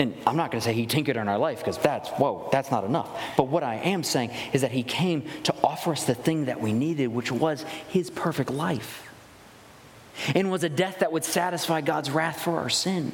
And 0.00 0.16
I'm 0.26 0.38
not 0.38 0.50
going 0.50 0.62
to 0.62 0.64
say 0.64 0.72
he 0.72 0.86
tinkered 0.86 1.18
in 1.18 1.28
our 1.28 1.36
life 1.36 1.58
because 1.58 1.76
that's, 1.76 2.08
whoa, 2.08 2.48
that's 2.50 2.70
not 2.70 2.84
enough. 2.84 3.10
But 3.36 3.48
what 3.48 3.62
I 3.62 3.74
am 3.74 4.02
saying 4.02 4.30
is 4.54 4.62
that 4.62 4.70
he 4.70 4.82
came 4.82 5.24
to 5.42 5.54
offer 5.62 5.92
us 5.92 6.04
the 6.04 6.14
thing 6.14 6.46
that 6.46 6.58
we 6.58 6.72
needed, 6.72 7.08
which 7.08 7.30
was 7.30 7.66
his 7.90 8.08
perfect 8.08 8.48
life. 8.48 9.06
And 10.34 10.50
was 10.50 10.64
a 10.64 10.70
death 10.70 11.00
that 11.00 11.12
would 11.12 11.22
satisfy 11.22 11.82
God's 11.82 12.10
wrath 12.10 12.40
for 12.40 12.60
our 12.60 12.70
sin. 12.70 13.12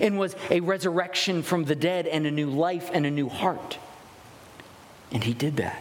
And 0.00 0.18
was 0.18 0.34
a 0.50 0.58
resurrection 0.58 1.44
from 1.44 1.62
the 1.64 1.76
dead 1.76 2.08
and 2.08 2.26
a 2.26 2.30
new 2.32 2.50
life 2.50 2.90
and 2.92 3.06
a 3.06 3.10
new 3.12 3.28
heart. 3.28 3.78
And 5.12 5.22
he 5.22 5.32
did 5.32 5.58
that. 5.58 5.80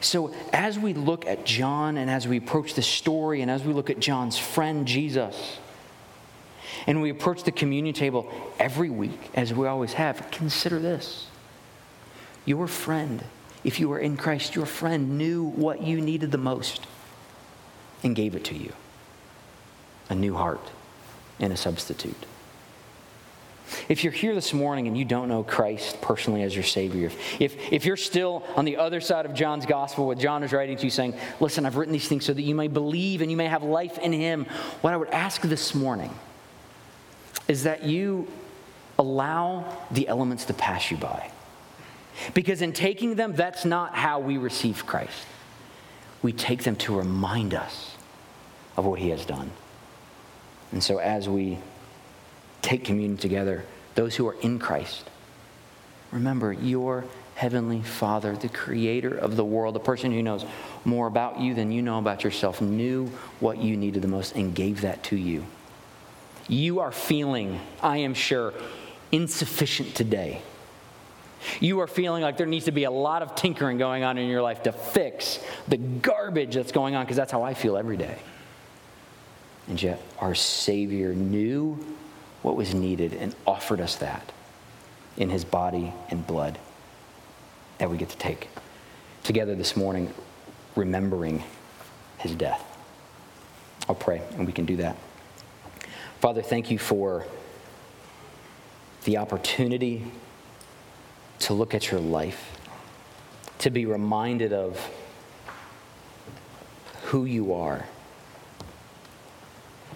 So, 0.00 0.32
as 0.54 0.78
we 0.78 0.94
look 0.94 1.26
at 1.26 1.44
John 1.44 1.98
and 1.98 2.10
as 2.10 2.26
we 2.26 2.38
approach 2.38 2.72
the 2.72 2.80
story 2.80 3.42
and 3.42 3.50
as 3.50 3.64
we 3.64 3.74
look 3.74 3.90
at 3.90 4.00
John's 4.00 4.38
friend 4.38 4.88
Jesus, 4.88 5.58
and 6.86 7.02
we 7.02 7.10
approach 7.10 7.42
the 7.44 7.52
communion 7.52 7.94
table 7.94 8.30
every 8.58 8.90
week, 8.90 9.30
as 9.34 9.52
we 9.52 9.66
always 9.66 9.94
have, 9.94 10.30
consider 10.30 10.78
this. 10.78 11.26
Your 12.44 12.66
friend, 12.66 13.22
if 13.64 13.80
you 13.80 13.92
are 13.92 13.98
in 13.98 14.16
Christ, 14.16 14.56
your 14.56 14.66
friend 14.66 15.18
knew 15.18 15.44
what 15.44 15.82
you 15.82 16.00
needed 16.00 16.32
the 16.32 16.38
most 16.38 16.86
and 18.02 18.16
gave 18.16 18.34
it 18.34 18.44
to 18.46 18.56
you 18.56 18.72
a 20.08 20.14
new 20.14 20.34
heart 20.34 20.70
and 21.38 21.52
a 21.52 21.56
substitute. 21.56 22.26
If 23.88 24.02
you're 24.02 24.12
here 24.12 24.34
this 24.34 24.52
morning 24.52 24.88
and 24.88 24.98
you 24.98 25.04
don't 25.04 25.28
know 25.28 25.44
Christ 25.44 26.00
personally 26.00 26.42
as 26.42 26.54
your 26.54 26.64
Savior, 26.64 27.12
if, 27.38 27.72
if 27.72 27.84
you're 27.84 27.96
still 27.96 28.44
on 28.56 28.64
the 28.64 28.78
other 28.78 29.00
side 29.00 29.26
of 29.26 29.34
John's 29.34 29.66
gospel, 29.66 30.06
what 30.06 30.18
John 30.18 30.42
is 30.42 30.52
writing 30.52 30.76
to 30.76 30.84
you 30.84 30.90
saying, 30.90 31.14
Listen, 31.38 31.64
I've 31.64 31.76
written 31.76 31.92
these 31.92 32.08
things 32.08 32.24
so 32.24 32.32
that 32.32 32.42
you 32.42 32.56
may 32.56 32.66
believe 32.66 33.22
and 33.22 33.30
you 33.30 33.36
may 33.36 33.46
have 33.46 33.62
life 33.62 33.98
in 33.98 34.12
Him, 34.12 34.46
what 34.80 34.92
I 34.92 34.96
would 34.96 35.10
ask 35.10 35.42
this 35.42 35.74
morning 35.74 36.12
is 37.50 37.64
that 37.64 37.82
you 37.82 38.28
allow 38.96 39.76
the 39.90 40.06
elements 40.06 40.44
to 40.44 40.54
pass 40.54 40.88
you 40.88 40.96
by. 40.96 41.32
Because 42.32 42.62
in 42.62 42.72
taking 42.72 43.16
them, 43.16 43.34
that's 43.34 43.64
not 43.64 43.92
how 43.92 44.20
we 44.20 44.38
receive 44.38 44.86
Christ. 44.86 45.26
We 46.22 46.32
take 46.32 46.62
them 46.62 46.76
to 46.76 46.96
remind 46.96 47.52
us 47.52 47.96
of 48.76 48.84
what 48.86 49.00
He 49.00 49.08
has 49.08 49.26
done. 49.26 49.50
And 50.70 50.80
so 50.80 50.98
as 50.98 51.28
we 51.28 51.58
take 52.62 52.84
communion 52.84 53.16
together, 53.16 53.64
those 53.96 54.14
who 54.14 54.28
are 54.28 54.36
in 54.42 54.60
Christ. 54.60 55.10
Remember, 56.12 56.52
your 56.52 57.04
heavenly 57.34 57.82
Father, 57.82 58.36
the 58.36 58.48
creator 58.48 59.16
of 59.16 59.34
the 59.34 59.44
world, 59.44 59.74
the 59.74 59.80
person 59.80 60.12
who 60.12 60.22
knows 60.22 60.44
more 60.84 61.08
about 61.08 61.40
you 61.40 61.54
than 61.54 61.72
you 61.72 61.82
know 61.82 61.98
about 61.98 62.22
yourself, 62.22 62.60
knew 62.60 63.08
what 63.40 63.58
you 63.58 63.76
needed 63.76 64.02
the 64.02 64.08
most 64.08 64.36
and 64.36 64.54
gave 64.54 64.82
that 64.82 65.02
to 65.04 65.16
you. 65.16 65.44
You 66.50 66.80
are 66.80 66.90
feeling, 66.90 67.60
I 67.80 67.98
am 67.98 68.12
sure, 68.12 68.52
insufficient 69.12 69.94
today. 69.94 70.42
You 71.60 71.78
are 71.78 71.86
feeling 71.86 72.24
like 72.24 72.36
there 72.36 72.46
needs 72.46 72.64
to 72.64 72.72
be 72.72 72.84
a 72.84 72.90
lot 72.90 73.22
of 73.22 73.36
tinkering 73.36 73.78
going 73.78 74.02
on 74.02 74.18
in 74.18 74.28
your 74.28 74.42
life 74.42 74.64
to 74.64 74.72
fix 74.72 75.38
the 75.68 75.76
garbage 75.76 76.56
that's 76.56 76.72
going 76.72 76.96
on, 76.96 77.04
because 77.04 77.16
that's 77.16 77.30
how 77.30 77.44
I 77.44 77.54
feel 77.54 77.76
every 77.76 77.96
day. 77.96 78.18
And 79.68 79.80
yet, 79.80 80.02
our 80.18 80.34
Savior 80.34 81.14
knew 81.14 81.78
what 82.42 82.56
was 82.56 82.74
needed 82.74 83.14
and 83.14 83.32
offered 83.46 83.80
us 83.80 83.94
that 83.96 84.32
in 85.16 85.30
his 85.30 85.44
body 85.44 85.92
and 86.08 86.26
blood 86.26 86.58
that 87.78 87.88
we 87.88 87.96
get 87.96 88.08
to 88.08 88.18
take 88.18 88.48
together 89.22 89.54
this 89.54 89.76
morning, 89.76 90.12
remembering 90.74 91.44
his 92.18 92.34
death. 92.34 92.64
I'll 93.88 93.94
pray, 93.94 94.20
and 94.32 94.46
we 94.46 94.52
can 94.52 94.64
do 94.64 94.76
that. 94.78 94.96
Father, 96.20 96.42
thank 96.42 96.70
you 96.70 96.76
for 96.76 97.24
the 99.04 99.16
opportunity 99.16 100.04
to 101.38 101.54
look 101.54 101.74
at 101.74 101.90
your 101.90 101.98
life, 101.98 102.58
to 103.60 103.70
be 103.70 103.86
reminded 103.86 104.52
of 104.52 104.78
who 107.04 107.24
you 107.24 107.54
are. 107.54 107.86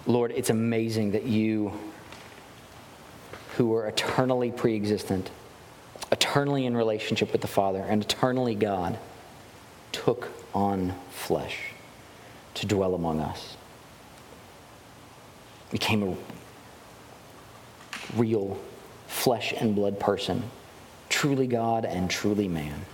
Lord, 0.07 0.31
it's 0.35 0.49
amazing 0.49 1.11
that 1.11 1.25
you 1.25 1.71
who 3.57 3.67
were 3.67 3.87
eternally 3.87 4.49
pre 4.49 4.75
existent, 4.75 5.29
eternally 6.11 6.65
in 6.65 6.75
relationship 6.75 7.33
with 7.33 7.41
the 7.41 7.47
Father, 7.47 7.85
and 7.87 8.03
eternally 8.03 8.55
God, 8.55 8.97
took 9.91 10.29
on 10.55 10.95
flesh 11.11 11.59
to 12.55 12.65
dwell 12.65 12.95
among 12.95 13.19
us. 13.19 13.57
Became 15.71 16.03
a 16.03 16.15
real 18.15 18.57
flesh 19.07 19.53
and 19.53 19.75
blood 19.75 19.99
person, 19.99 20.43
truly 21.09 21.47
God 21.47 21.85
and 21.85 22.09
truly 22.09 22.47
man. 22.47 22.85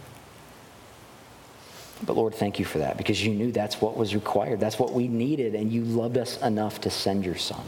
But 2.03 2.15
Lord, 2.15 2.33
thank 2.33 2.57
you 2.57 2.65
for 2.65 2.79
that 2.79 2.97
because 2.97 3.23
you 3.23 3.33
knew 3.33 3.51
that's 3.51 3.79
what 3.79 3.95
was 3.95 4.15
required. 4.15 4.59
That's 4.59 4.79
what 4.79 4.93
we 4.93 5.07
needed, 5.07 5.53
and 5.53 5.71
you 5.71 5.83
loved 5.83 6.17
us 6.17 6.41
enough 6.41 6.81
to 6.81 6.89
send 6.89 7.25
your 7.25 7.35
son. 7.35 7.61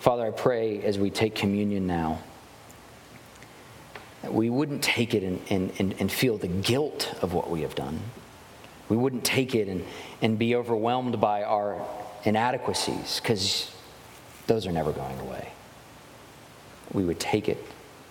Father, 0.00 0.26
I 0.26 0.30
pray 0.30 0.82
as 0.82 0.98
we 0.98 1.10
take 1.10 1.34
communion 1.34 1.86
now 1.86 2.18
that 4.22 4.32
we 4.32 4.50
wouldn't 4.50 4.82
take 4.82 5.14
it 5.14 5.22
and, 5.22 5.40
and, 5.50 5.94
and, 5.98 6.10
feel 6.10 6.38
the 6.38 6.48
guilt 6.48 7.12
of 7.22 7.32
what 7.32 7.50
we 7.50 7.62
have 7.62 7.74
done, 7.74 8.00
We 8.88 8.96
wouldn't 8.96 9.24
take 9.24 9.54
it 9.54 9.68
and, 9.68 9.84
and 10.20 10.38
be 10.38 10.54
overwhelmed 10.54 11.20
by 11.20 11.42
our 11.42 11.84
inadequacies 12.24 13.20
because 13.20 13.71
those 14.46 14.66
are 14.66 14.72
never 14.72 14.92
going 14.92 15.18
away. 15.20 15.52
We 16.92 17.04
would 17.04 17.20
take 17.20 17.48
it 17.48 17.64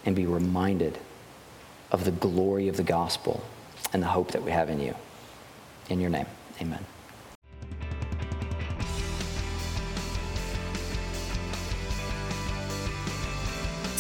and 0.06 0.16
be 0.16 0.26
reminded 0.26 0.98
of 1.92 2.06
the 2.06 2.12
glory 2.12 2.68
of 2.68 2.78
the 2.78 2.84
gospel 2.84 3.44
and 3.94 4.02
the 4.02 4.08
hope 4.08 4.32
that 4.32 4.44
we 4.44 4.52
have 4.52 4.70
in 4.70 4.80
you. 4.80 4.96
In 5.90 6.00
your 6.00 6.10
name, 6.10 6.28
amen. 6.62 6.86